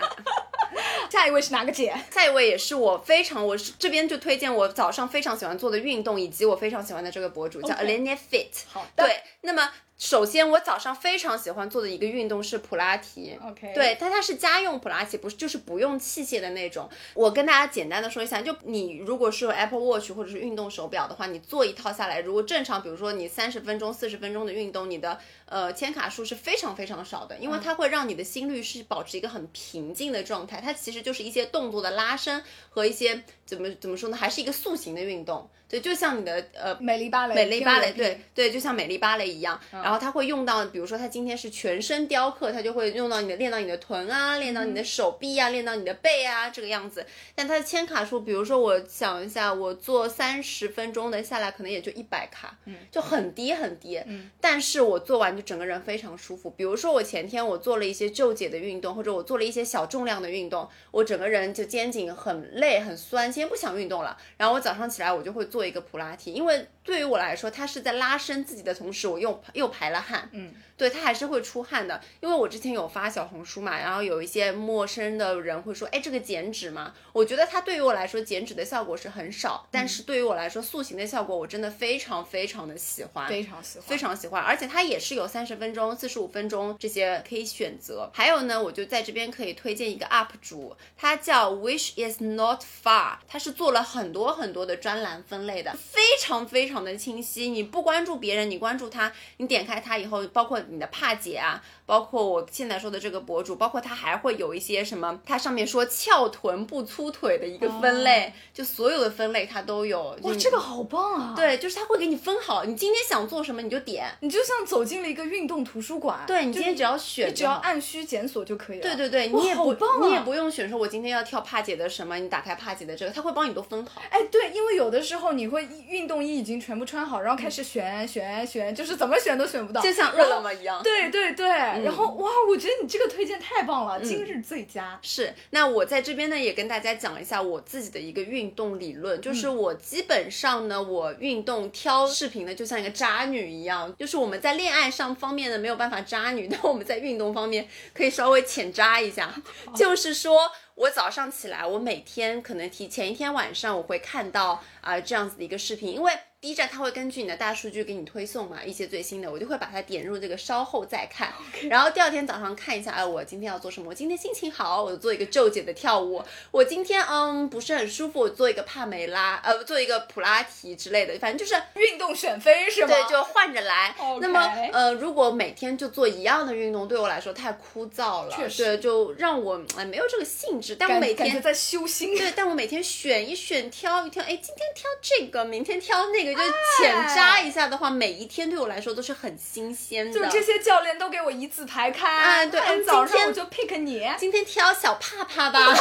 [1.10, 1.94] 下一位是哪个姐？
[2.10, 8.46] 下一位也是我非常，我是这边就推荐我早上非常喜欢做的运动，以及我非常喜欢的这个博主叫 Alenia Fit。
[8.68, 13.36] 好的对，那么首先我早上非常喜欢做的一个运动是普拉提。
[13.44, 16.88] OK 对，但它是家用普拉提，不是就是不用器械的那种。
[17.14, 30.60] 我跟大家简单的说一下，就你如果是有 Apple Watch 或者是运动手表的话，你做一套下来，如果正常，比如说你三十分钟、四十分钟的运动，你的呃千卡数是非常非常少的，因为它会让你的心率是保持一个很平静的状态。
[30.60, 35.50] 它其实就是一些动作的拉伸和一些怎么怎么说呢，还是一个塑形的运动。
[35.68, 39.60] 对，就像你的呃美丽芭蕾，美丽芭蕾，对对，就像美丽芭蕾一样。
[39.70, 47.06] 然然后他会用到，比如说他今天是全身雕刻，他就会用到你的练到你的臀啊，练到你的手臂啊，练到你的背啊这个样子。
[47.34, 56.50] 但他的千卡数，比如说我想一下，我做三十分钟的下来，可能也就一百卡，嗯，就很低很低，嗯，但是我做完就整个人非常舒服。
[56.50, 70.54] 比如说我前天我做了一些救解的运动，或者我做了一些小重量的运动，我整个人就肩颈很累很酸，今天不想运动了，然后我早上起来我就会做做一个普拉提，因为对于我来说，它是在拉伸自己的同时，我又又排了汗，嗯。
[70.78, 76.94] 对他还是会出汗的，因为我之前有发小红书嘛，然后有一些陌生的人会说，哎，这个减脂吗？
[77.12, 88.08] 我觉得它对于我来说减脂的效果是很少，但是对于我来说塑形的效果我真的非常非常的喜欢，非常喜欢，非常喜欢，而且它也是有三十分钟、四十五分钟这些可以选择。
[88.14, 97.48] 还有呢，我就在这边可以推荐一个 UP 主，他叫 Wish is not far，他是做了很多很多的专栏分类的，非常非常的清晰。
[97.48, 100.62] 你不关注别人，你关注他，你点开他以后，包括。
[100.70, 110.16] 你的帕姐啊，包括我现在说的这个博主，包括他还会有一些什么，它上面说翘臀不粗腿的一个分类，就所有的分类它都有。
[110.22, 111.34] 哇，这个好棒啊！
[111.36, 116.20] 对，就是他会给你分好，你今天想做什么你就点，你就像走进了一个运动图书馆。
[116.26, 118.82] 对，你今天只要选，只要按需检索就可以了。
[118.82, 124.02] 对对对，你也不你也不用选说，我今天要跳帕姐的什么，你打开帕姐的这个，他会帮你都分好。
[124.10, 130.82] 哎，对，因为有的时候你会运动衣已经全部穿好，然后开始选选选，就是怎么选都选不到，就像饿了么一样。
[130.82, 134.98] 对对对，然后哇，我觉得你这个推荐太棒了，今日最佳。
[135.02, 149.34] 是，那我在这边呢也跟大家讲一下我自己的一个运动理论，就是我基本上呢，我运动挑视频呢就像一个渣女一样，就是我们在恋爱上方面呢没有办法渣女， 但我们在运动方面可以稍微浅渣一下，
[149.74, 156.12] 就是说我早上起来，我每天可能提前一天晚上我会看到啊这样子的一个视频，因为。
[156.40, 161.32] B 站它会根据你的大数据给你推送嘛一些最新的，我就会把它点入这个稍后再看，
[161.68, 163.88] 然后第二天早上看一下，哎，我今天要做什么？
[163.88, 166.22] 我今天心情好，我就做一个骤减的跳舞。
[166.52, 172.94] 我今天嗯不是很舒服，我做一个帕梅拉，呃，做一个普拉提之类的，反正就是运动选妃是吗？
[172.94, 173.92] 对，就换着来。
[174.22, 174.40] 那么
[174.72, 180.76] 呃，如果每天就做一样的运动，对我来说太枯燥了，确实，对，就让我哎没有这个兴致。
[180.76, 182.16] 但我每天在修心。
[182.16, 186.27] 对，但我每天选一选，挑一挑，哎，今天挑这个，明天挑那个。
[186.34, 186.40] 就
[186.78, 190.12] 浅扎一下的话，每一天对我来说都是很新鲜的。
[190.12, 192.08] 就这些教练都给我一字排开。
[192.08, 195.60] 啊，对，早上我就 pick 你，今天挑小帕帕吧。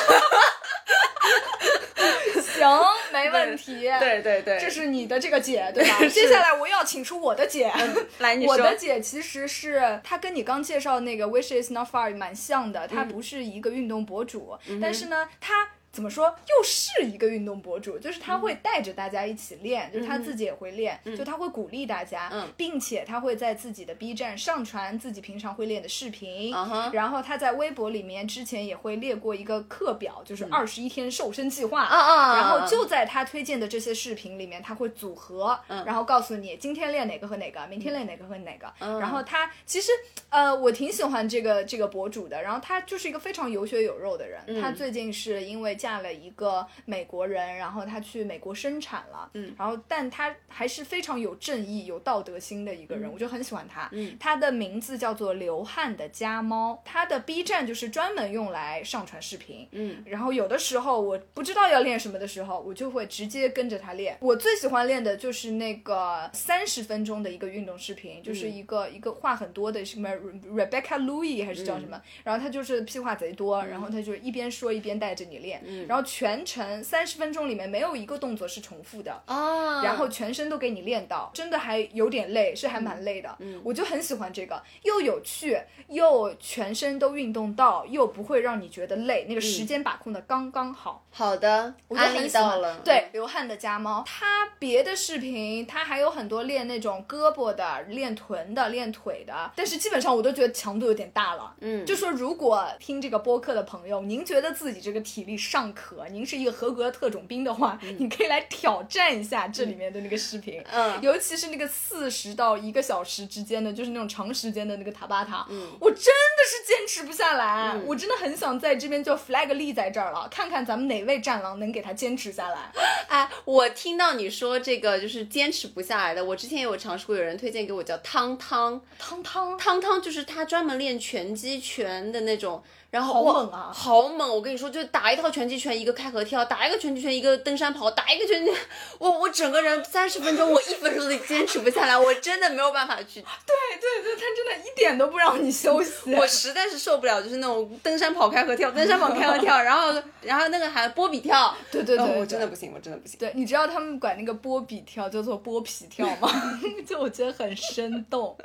[2.42, 2.82] 行，
[3.12, 3.82] 没问题。
[4.00, 6.00] 对对对，这是你的这个姐，对吧？
[6.08, 7.72] 接下来我要请出我的姐。
[8.20, 8.54] 来，你说。
[8.54, 15.70] 我的姐其实是她跟你刚介绍那个 Wish is not far 蛮像的，她不是一个运动博主，但是呢，她。
[15.92, 16.28] 怎么说？
[16.28, 26.54] 又是一个运动博主，就是他会带着大家一起练，就是他自己也会练，就他会鼓励大家，并且他会在自己的 B 站上传自己平常会练的视频，
[26.92, 31.88] 然后他在微博里面之前也会列过一个课表，就是二十一天瘦身计划，
[32.36, 39.92] 然后就在他推荐的这些视频里面，他会组合，然后告诉你今天练哪个和哪个，明天练哪个和哪个，然后他其实
[40.30, 53.88] 呃我挺喜欢这个这个博主的，然后他就是一个非常有血有肉的人，他最近是因为嫁了一个美国人，然后他去美国生产了，嗯，然后但他还是非常有正义、有道德心的一个人，我就很喜欢他。
[53.94, 64.18] 嗯，他的名字叫做流汗的家猫，他的 B 站就是专门用来上传视频，嗯，然后有的时候我不知道要练什么的时候，我就会直接跟着他练。
[64.20, 75.62] 我最喜欢练的就是那个三十分钟的一个运动视频，就是一个一个话很多的什么 Rebecca Louis 还是叫什么，然后他就是屁话贼多，然后他就一边说一边带着你练。
[75.88, 83.36] 然后全程三十分钟里面没有一个动作是重复的啊，然后全身都给你练到，真的还有点累，是还蛮累的。
[83.40, 91.06] 嗯，我就很喜欢这个，又有趣，又全身都运动到，又不会让你觉得累，那个时间把控的刚刚好。
[91.10, 92.58] 好的，我就很喜欢。
[92.84, 101.54] 对，流汗的家猫，他别的视频他还有很多练那种胳膊的、练臀的、练腿的，但是基本上我都觉得强度有点大了。
[101.60, 110.64] 嗯，就说如果听这个播客的朋友，您觉得自己这个体力尚可，您是一个合格的特种兵的话，你可以来挑战一下这里面的那个视频。
[110.72, 115.48] 嗯，尤其是那个四十到一个小时之间的，就是那种长时间的那个塔巴塔。
[115.50, 121.04] 嗯，我真的是坚持不下来，我真的很想在这边就 flag 立在这儿了，看看咱们哪。
[121.08, 122.70] 位战狼能给他坚持下来？
[123.08, 126.24] 哎，我听到你说这个就是坚持不下来的。
[126.24, 132.62] 我之前也有尝试过，有人推荐给我叫汤汤汤汤汤汤，就是他专门练拳击拳的那种。
[132.90, 134.30] 然后好猛啊好猛！
[134.30, 138.52] 我跟你说，就打一套拳击拳，一个开合跳，打一个拳击拳，一个登山跑，打一个拳击，
[138.98, 146.16] 我我整个人三十分钟，我一分钟都坚持不下来，我真的没有办法去， 对对对，他真的一点都不让你休息。
[146.16, 153.20] 我实在是受不了，就是那种登山跑开合跳，登山跑开合跳， 然后然后那个还波比跳，对对对哦我真的不行，我真的不行。
[153.20, 156.30] 对，你知道他们管那个波比跳叫做波皮跳吗？
[156.88, 158.38] 就我觉得很生动。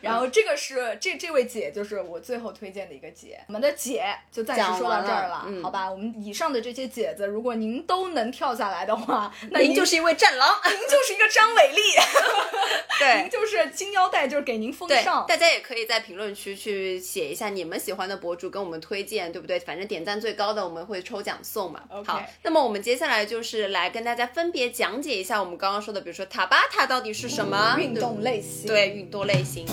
[0.00, 3.40] 然后这个是这这位姐，就是我最后推荐的一个姐。
[3.46, 5.90] 我们的姐就暂时说到这儿了，了嗯好吧？
[5.90, 11.82] 我们以上的这些姐子，如果您都能跳下来的话，那您您就是一位战狼， 您就是一个张伟丽，
[13.20, 13.28] 您对。
[13.28, 15.26] 就是金腰带，就是给您封，上。
[15.28, 19.58] 大家也可以在评论区去写一下你们喜欢的博主，跟我们推荐，对不对？
[19.60, 21.82] 反正点赞最高的我们会抽奖送嘛。
[22.06, 29.66] 好，那么我们接下来就是来跟大家分别讲解一下我们刚刚说的，比如说塔巴塔到底是什么运动类型，对运动类型。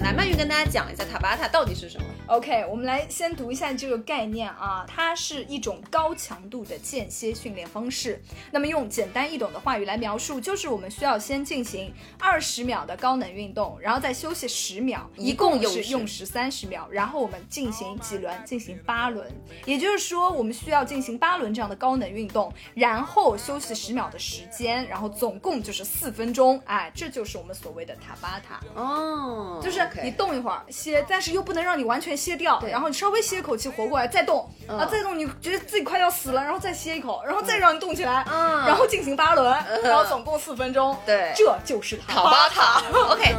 [0.00, 2.04] 来，曼玉跟大家讲一下塔巴塔到底是什么。
[2.28, 8.22] OK，我们来先读一下这个概念啊，它是一种高强度的间歇训练方式。
[8.52, 19.28] 那么用简单易懂的话语来描述，就是我们需要先进行二十秒的高能运动，然后再休息十秒，一一共是用时三十秒，然后我们进行几轮，进行八轮。
[19.64, 26.60] 也就是说，我们需要进行八轮这样的高能运动，然后休息十秒的时间，然后总共就是四分钟。
[26.66, 28.60] 哎，这就是我们所谓的塔巴塔。
[28.74, 34.78] 哦，就是你动一会儿歇，但是又不能让你完全歇掉，然后你稍微歇一口气活过来再动，嗯。
[34.78, 38.66] 啊再动你觉得自己快要死了，然后再歇一口，然后再让你动起来，嗯。
[38.66, 41.32] 然后进行八轮，然后总共四分钟，对。
[41.36, 42.82] 这就是塔塔巴塔。
[43.12, 43.34] OK，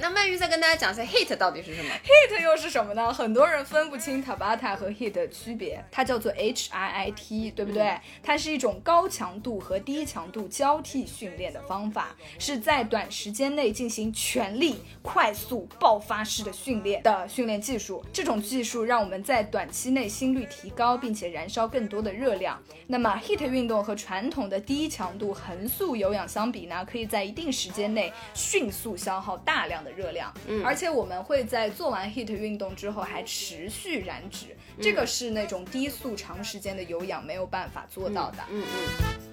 [0.00, 1.90] 那曼玉再跟大家讲一下 hit 到底是什么。
[2.04, 3.12] hit 又是什么呢？
[3.12, 7.98] 很多人分不清 Tabata 和 hit 的区别，它叫做 H I I T，对不对？
[8.22, 18.02] 它是一种高强度和低强度交替训练的方法，是在短时间内进行全力、快速、爆发式的训练的训练技术。
[18.10, 22.58] 这种技术让我们在短期内心率提高，并且燃烧更多的热量。
[22.86, 38.38] 那么 hit 运动和传统的低强度横速有氧相比呢，可以在一定时间内迅速消耗大量的热量，嗯，而且我们会在做完 hit 运动之后还持续燃脂，这个是那种低速长时间的有氧没有办法做到的。
[38.50, 39.29] 嗯嗯.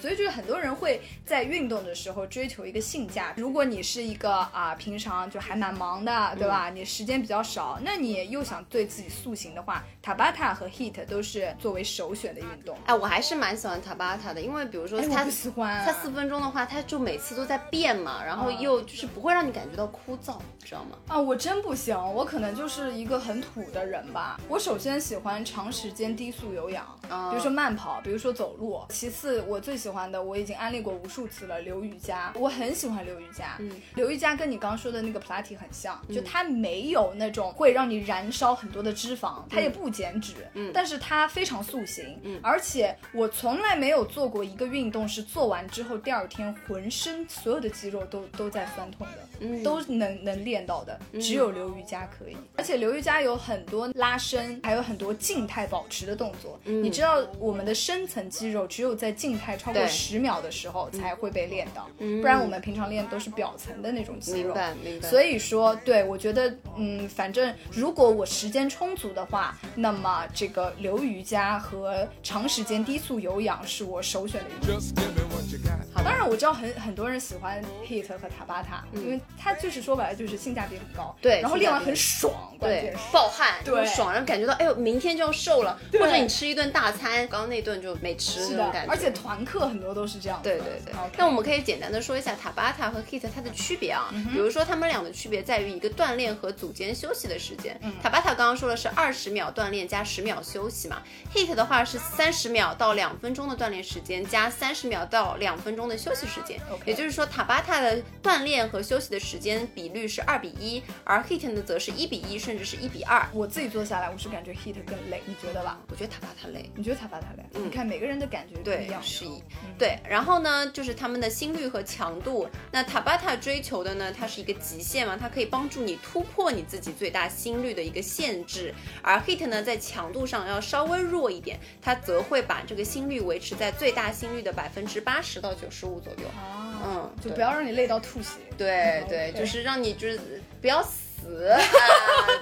[0.00, 3.40] 所以就是很多人会在运动的时候追求一个性价比。
[3.40, 6.68] 如果你是一个啊、平常就还蛮忙的，对吧？
[6.68, 12.76] 你时间比较少，那你又想对自己塑形的话，Tabata 和 Heat 都是作为首选的运动。
[12.84, 20.98] 哎，我还是蛮喜欢塔巴塔的，因为比如说哎，我它不喜欢、它四分钟的话，它就每次都在变嘛，然后又就是不会让你感觉到枯燥，知道吗？
[21.08, 24.38] 啊，我真不行，我可能就是一个很土的人吧。
[24.48, 28.74] 我首先喜欢长时间低速有氧，啊比如说慢跑，比如说走路。
[28.88, 32.32] 其次，我最喜欢的我已经安利过无数次了，流瑜伽。
[32.36, 52.36] 我很喜欢流瑜伽，嗯流瑜伽跟你刚刚说的那个普拉提很像，就它没有那种会让你燃烧很多的脂肪，它也不减脂，嗯但是它非常塑形，而且我从来没有做过一个运动是做完之后第二天浑身所有的肌肉都都在酸痛的，嗯都能能练到的，只有流瑜伽可以。
[52.56, 56.58] 而且流瑜伽有很多拉伸，还有很多静态保持的动作。
[56.64, 64.46] 你知道我们的深层肌肉只有在静态超过对十秒的时候才会被练到，不然我们平常练都是表层的那种肌肉。
[64.46, 65.08] 明白明白。
[65.08, 74.78] 所以说，对我觉得，嗯，反正如果我时间充足的话，那么这个流瑜伽和长时间低速有氧是我首选的运动。
[74.78, 75.78] Just give me what you got.
[75.94, 82.98] 好，当然我知道很很多人喜欢 HIT 和塔巴塔，因为它就是说白了就是性价比很高，对然后练完很爽，关对键是。
[83.12, 88.90] 暴汗，对很爽，然后感觉到哎呦，明天就要瘦了，对或者你吃一顿大餐，刚刚那顿就没吃那种感，觉。
[88.90, 90.50] 而且团课很多都是这样的。
[90.50, 94.08] 对对对那我们可以简单的说一下塔巴塔和 HIT 它的区别啊。
[94.12, 97.78] 嗯比如说它们俩的区别在于一个锻炼和组间休息的时间。
[97.82, 101.02] 嗯塔巴塔刚刚说的是二十秒锻炼加十秒休息嘛
[101.34, 106.58] ，HIT 的话是三十秒到两分钟的锻炼时间加三十秒到两分钟的休息时间。
[106.84, 113.24] 也就是说塔巴塔的锻炼和休息的时间比率是二比一，而 HIT 呢则是一比一甚至是一比二。
[113.32, 115.78] 我自己做下来，我是感觉 HIT 更累，你觉得吧？
[115.88, 116.68] 我觉得塔巴塔累。
[116.74, 117.44] 你觉得塔巴塔累？
[117.54, 119.00] 嗯你看每个人的感觉不一对样，。
[119.02, 119.42] 是一，
[119.78, 122.48] 对，然后呢，就是他们的心率和强度。
[122.72, 128.74] 那塔巴塔追求的呢，它是一个极限嘛，它可以帮助你突破你自己最大心率的一个限制。
[129.00, 136.28] 而 HIT 呢，在强度上要稍微弱一点，它则会把这个心率维持在最大心率的百分之八十到九十五左右。
[136.36, 138.38] 啊，嗯，就不要让你累到吐血。
[138.56, 140.18] 对对，就是让你就是
[140.60, 141.03] 不要死。
[141.24, 141.58] 词啊，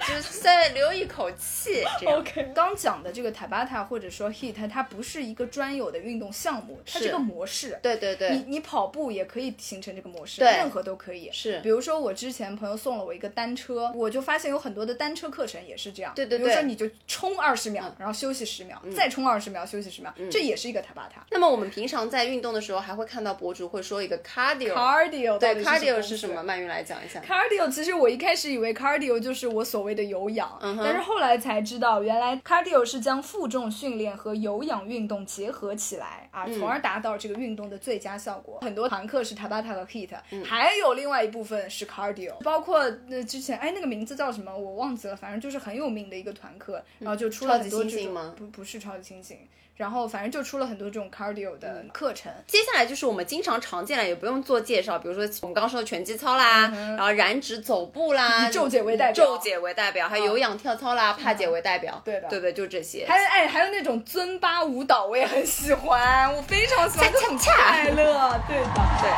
[0.08, 2.18] 就是再留一口气， 这样。
[2.18, 7.78] OK，刚讲的这个 Tabata 或者说 Heat，它不是一个专有的运动项目，它是是个模式。
[7.82, 11.30] 对对对，你你跑步也可以形成这个模式，对任何都可以。
[11.32, 16.12] 是比如说我之前朋友送了我一个单车，我就发现有很多的单车课程也是这样。
[16.14, 21.22] 对对对比如说你就冲二十秒，然后休息十秒，再冲二十秒，休息十秒，这也是一个 Tabata。
[21.30, 24.72] 那么我们平常在运动的时候，还会看到博主会说一个 cardio。
[24.72, 26.42] Cardio 到对底，cardio 是是什么？？
[26.42, 27.20] 曼玉来讲一下。
[27.20, 36.58] Cardio 其实我一开始以为 cardio 就是我所谓的有氧，嗯但是后来才知道，原来 cardio 是将负重训练和有氧运动结合起来啊，嗯。
[36.58, 38.58] 从而达到这个运动的最佳效果。
[38.62, 40.10] 很多团课是 Tabata 和 Heat，、
[40.44, 44.56] 还嗯有另外一部分是 cardio，包括那之前哎那个名字叫什么？
[44.56, 49.34] 我忘记了，反正就是很有名的一个团课，然后就出了很多这种不不是超级猩猩，
[49.74, 52.30] 然后反正就出了很多这种 cardio 的课程。
[52.46, 63.06] 接下来就是我们经常常见的，也不用做介绍，比如说我们刚刚说的拳击操啦，然后燃脂走步啦，以皱姐为代表皱姐为代表，还有有氧跳操啦，帕姐为代表，对的对对，就这些。
[63.08, 68.40] 还有哎，还有那种尊巴舞蹈，我也很喜欢，我非常喜欢，就很快乐。
[68.46, 68.66] 对的，
[69.00, 69.10] 对。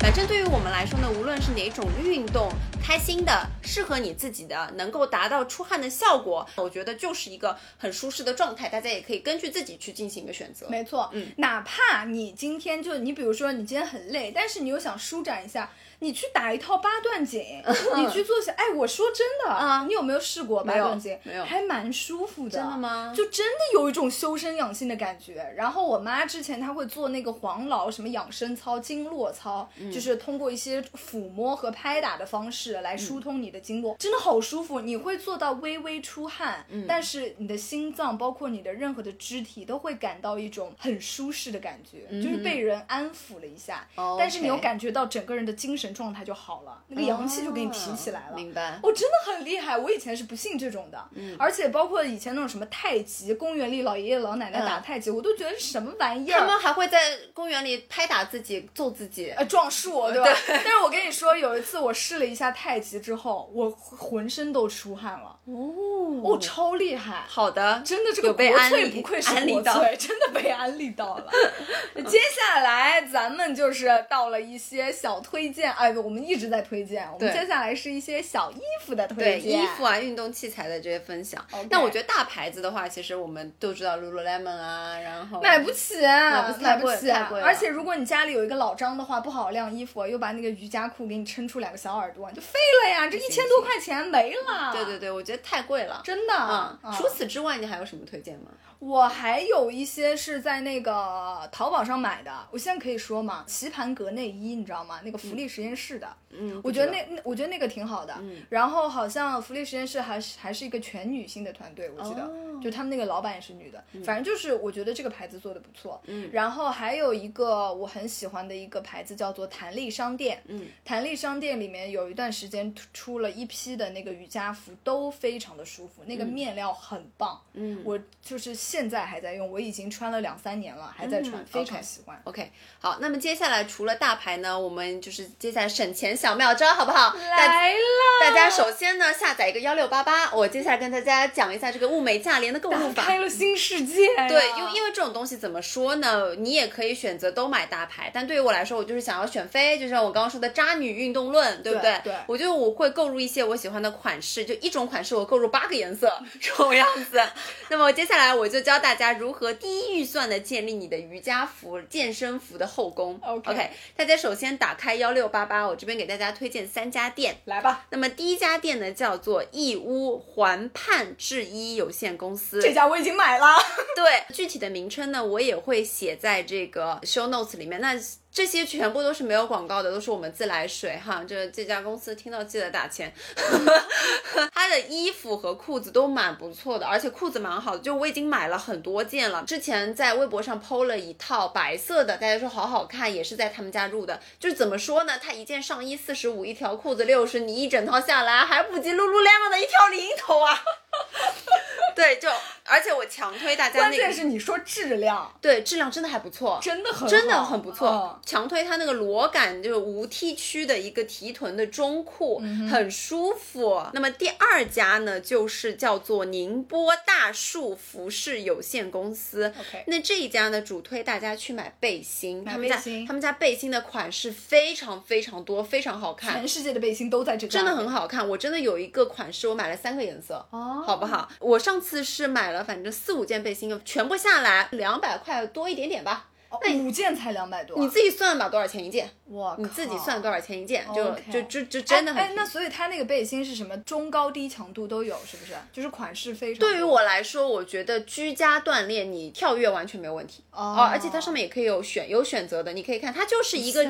[0.00, 2.50] 反正对于我们来说呢，无论是哪种运动，
[2.82, 8.68] 开心的、适合你自己的、能够达到出汗的效果，我觉得就是一个很舒适的状态。
[8.68, 10.66] 大家也可以根据自己去进行一个选择。
[10.68, 11.08] 没错。
[11.12, 15.70] 嗯，哪怕你今天就你比如说你今天很累，但是你又想舒展一下。
[16.02, 17.40] 你去打一套八段锦，
[17.96, 21.16] 你去做下，哎，我说真的，啊你有没有试过八段锦？
[21.22, 22.50] 没有还蛮舒服的。
[22.50, 25.54] 真的吗就真的有一种修身养性的感觉。
[25.56, 34.80] 然后我妈之前她会做那个黄老什么养生操、经络操，嗯就是通过一些抚摸和拍打的方式来疏通你的经嗯络，真的好舒服。
[34.80, 43.86] 你会做到微微出汗，但是你的心脏包括你的任何的肢体都会感到一种很舒适的感觉，就是被人安抚了一下。
[43.94, 48.32] 哦但是你又感觉到整个人的精神状态就好了，那个阳气就给你提起来了。
[48.32, 48.78] 哦明白。
[48.82, 56.38] 我真的很厉害，我以前是不信这种的，嗯而且包括以前那种什么太极，公园里老爷爷老奶奶打太极，我都觉得是什么玩意儿。
[56.38, 56.98] 嗯他们还会在
[57.32, 59.30] 公园里拍打自己、揍自己。
[59.30, 60.28] 呃，撞树， 对吧？
[60.48, 67.22] 但是我跟你说，有一次我试了一下太极之后，我浑身都出汗了，哦哦，超厉害。
[67.28, 71.30] 好的，真的，这个有被国粹安利不愧是国粹，真的被安利到了。
[72.08, 81.44] 接下来咱们就是到了一些小推荐，哎，我们一直在推荐，我们对接下来是一些小衣服的推荐对荐，衣服啊、运动器材的这些分享。
[81.68, 87.10] 那我觉得大牌子的话，其实我们都知道 Lululemon 啊，然后买不起，不起买不起。
[87.42, 93.08] 而且如果你家里有一个老张的话，不好好晾衣服，又把那个瑜伽裤给你撑出两个小耳朵，你就废了呀！
[93.10, 94.72] 这一千多块钱没了。
[94.72, 96.00] 对对对，我觉得太贵了。
[96.04, 96.32] 真的。
[96.34, 98.50] 嗯，嗯除此之外，你还有什么推荐吗？
[98.82, 105.00] 我还有一些是在那个淘宝上买的，我现在可以说嘛，棋盘格内衣，你知道吗？
[105.04, 108.12] 那个福利实验室的，嗯，我觉得那那我觉得那个挺好的。
[108.18, 108.42] 嗯。
[108.50, 112.60] 然后好像福利实验室还是还是一个全女性的团队，我记得，哦。
[112.60, 116.00] 就他们那个老板也是女的，反正就是我觉得这个牌子做的不错。
[116.06, 116.28] 嗯。
[116.32, 127.80] 然后还有一个我很喜欢的一个牌子叫做弹力商店，嗯，弹力商店里面有一段时间出出了一批的那个瑜伽服，都非常的舒服，那个面料很棒，嗯。
[127.84, 132.18] 我就是现在还在用，我已经穿了两三年了，还在穿，嗯非常喜欢。
[132.24, 132.50] OK，
[132.80, 137.14] 好，那么接下来除了大牌呢，我们就是接下来省钱小妙招，好不好？
[137.14, 137.78] 来了，
[138.22, 143.02] 大家首先呢，下载一个幺六八八，我接下来跟大家讲一下这个物美价廉的购物法。
[143.02, 144.26] 开了新世界呀。
[144.26, 146.34] 对，因为因为这种东西怎么说呢？
[146.38, 156.10] 你也可以选择都买大牌，但对于我来说，我就是想要选飞，就像我刚刚说的渣女运动论，对不对对我觉得我会购入一些我喜欢的款式，就一种款式我购入八个颜色
[156.40, 157.20] 这种样子。
[157.68, 163.20] 那么接下来我就教大家如何低预算的建立你的瑜伽服、健身服的后宫。
[163.22, 167.36] OK 大家首先打开幺六八八，我这边给大家推荐三家店。
[167.44, 172.62] 来吧，那么第一家店呢，叫做义乌环盼制衣有限公司。
[172.62, 173.58] 这家我已经买了。
[173.96, 177.80] 对，具体的名称呢，我也会写在这个 show notes 里面。
[177.80, 177.94] 那
[178.32, 181.22] 这些全部都是没有广告的，都是我们自来水哈。
[181.28, 183.12] 这这家公司听到记得打钱。
[184.54, 189.42] 它的衣服和裤子都蛮不错的，而且裤子蛮好的，就我已经买了很多件了。
[189.46, 194.18] 之前在微博上 PO 了一套白色的，大家说好好看，也是在他们家入的。
[194.40, 200.58] 就是怎么说呢，它一件上衣四十五，一条裤子六十，你一整套下来还不及 lululemon 的一条零头啊。
[201.94, 202.30] 对，就
[202.64, 205.30] 而且我强推大家关那个键是你说质量。
[205.40, 207.88] 对质量真的还不错，真的很真的很不错。
[207.88, 213.82] 嗯，强推它那个裸感就是无 T 区的一个提臀的中裤，嗯很舒服。
[213.92, 219.52] 那么第二家呢，就是叫做宁波大树服饰有限公司。
[219.86, 223.06] 那这一家呢，主推大家去买背心，他们家背心。
[223.06, 226.34] 他们家背心的款式非常非常多，非常好看。
[226.34, 226.48] 全。
[226.52, 230.84] 世界的背心都在这个，真的很好看，我真的有一个款式，我买了三个颜色，哦。
[230.86, 231.28] 好不好？
[231.40, 236.28] 我上次是买了，反正四五件背心，全部下来两百块多一点点吧。
[236.52, 239.08] 哦五件才两百多，你自己算吧，多少钱一件？
[239.26, 240.84] 我你自己算多少钱一件？
[240.94, 245.54] 就就就就真的很哎哎，那所以它那个背心是什么中高低强度都有，是不是？
[245.72, 253.84] 就是款式非常对于我来说，我觉得居家锻炼你跳跃完全没有问题哦而且它上面也可以有选有选择的，你可以看它就是一个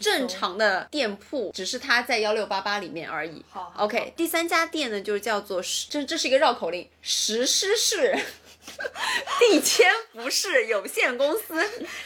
[0.00, 3.44] 正常的店铺，只是它在幺六八八里面而已。
[3.50, 8.18] 好好 OK，第三家店呢就是叫做石这这是一个绕口令，石狮市
[9.40, 11.54] 地谦服饰有限公司。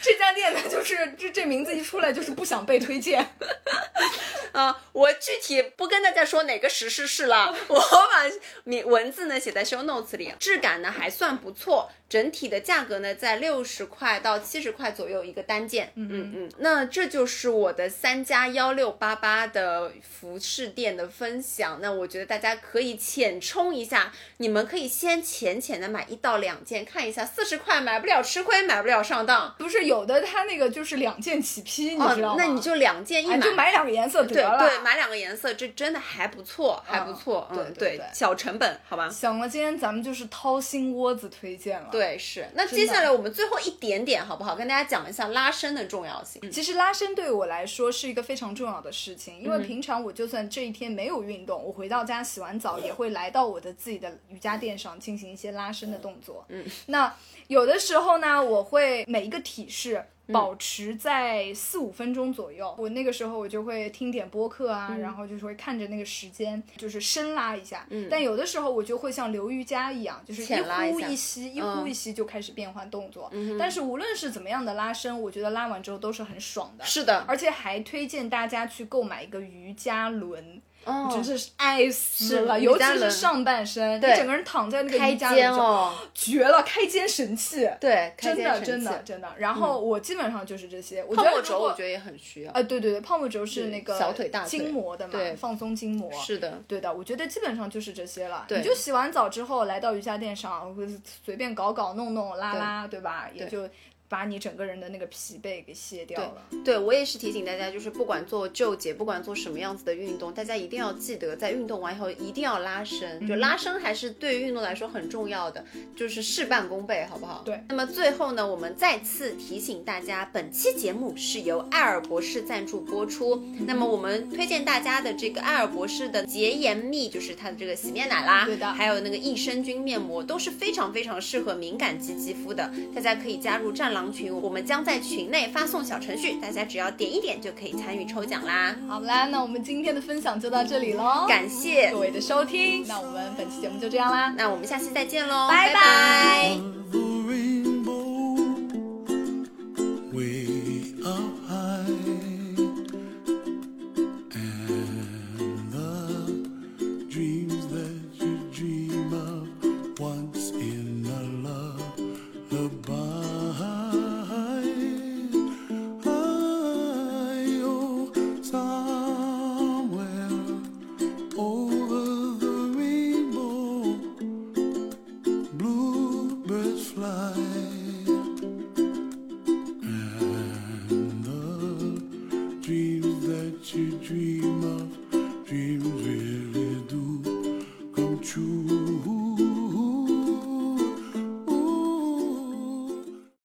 [0.01, 3.35] 这家店呢，就是这这名字一出来就是不想被推荐。
[4.53, 8.23] 啊、我具体不跟大家说哪个时事是了，我把
[8.65, 10.31] 名文字呢写在 show notes 里。
[10.39, 15.91] 质感呢还算不错，整体的价格呢在六十块到七十块左右一个单件。
[15.95, 21.79] 嗯嗯嗯，那这就是我的三家幺六八八的服饰店的分享。
[21.81, 29.55] 那我觉得大家可以浅冲一下，你们可以先浅浅的买一到两件看一下，四十块买不了吃亏，买不了上当。
[29.57, 32.33] 不是有的，它那个就是两件起批，你知道吗？
[32.33, 34.59] 哦那你就两件一买，哎就买两个颜色得了。
[34.59, 37.49] 对对，买两个颜色，这真的还不错，还不错。
[37.51, 39.09] 对嗯，对对小成本，好吧？
[39.09, 42.47] 行了，今天咱们就是掏心窝子推荐了。，对，是。
[42.53, 44.55] 那接下来我们最后一点点，好不好？
[44.55, 46.41] 跟大家讲一下拉伸的重要性。
[46.51, 56.45] 其实拉伸对我来说是一个非常重要的事情，因为嗯平常我就算这一天没有运动，我回到家洗完澡也会来到我的自己的瑜伽垫上进行一些拉伸的动作。
[56.49, 57.15] 嗯，那
[57.47, 60.05] 有的时候呢，我会每一个体式。
[60.27, 67.85] 保持在四五分钟左右，我那个时候我就会听点播客啊，然后就是会看着那个时间，就是深拉一下。
[67.89, 73.29] 嗯，但有的时候我就会像流瑜伽一样，就是一呼一吸，一呼嗯一吸就开始变换动作。
[73.59, 76.85] 但是无论是怎么样的拉伸，我觉得拉完之后都是很爽的。
[76.85, 80.61] 是的，而且还推荐大家去购买一个瑜伽轮。
[80.85, 81.09] 哦。
[81.13, 88.65] 真是爱死了，尤其是上半身，你对整个人躺在那个开瑜伽肩上，哦，绝了，开肩神器，对，开真的肩神器。
[88.65, 89.29] 真的真的。
[89.37, 92.51] 然后我基本上就是这些，我泡沫轴觉得如果我觉得也很需要。
[92.53, 94.49] 啊，对对对，泡沫轴是那个小腿大腿。
[94.49, 96.11] 筋膜的嘛，放松筋膜。
[96.13, 98.45] 是的，对的，我觉得基本上就是这些了。
[98.47, 98.57] 对。
[98.57, 100.75] 你就洗完澡之后来到瑜伽垫上，
[101.23, 103.03] 随便搞搞弄弄拉拉，对。
[103.03, 103.29] 吧？
[103.33, 103.67] 也就
[104.13, 106.45] 把你整个人的那个疲惫给卸掉了。
[106.63, 117.41] 对我也是提醒大家，就是不管做纠结，不管做什么样子的运动，大家一定要记得，在运动完以后一定要拉伸，就拉伸还是对于运动来说很重要的，就是事半功倍，好不好？
[117.43, 123.43] 对那么最后呢，我们再次提醒大家，本期节目是由艾尔博士赞助播出。
[123.65, 132.71] 那么我们推荐大家的这个艾尔博士的洁颜蜜，就是它的这个洗面奶啦，对的还有那个益生菌面膜，都是非常非常适合敏感肌肌肤的。
[132.93, 138.75] 大家可以加入战狼群，我们将在群内发送小程序，大家只要点一点就可以参与抽奖啦。
[138.87, 147.22] 好啦，那我们今天的分享就到这里喽，感谢各，位的收听，那我们本期节目就这样啦，那我们下期再见喽，拜拜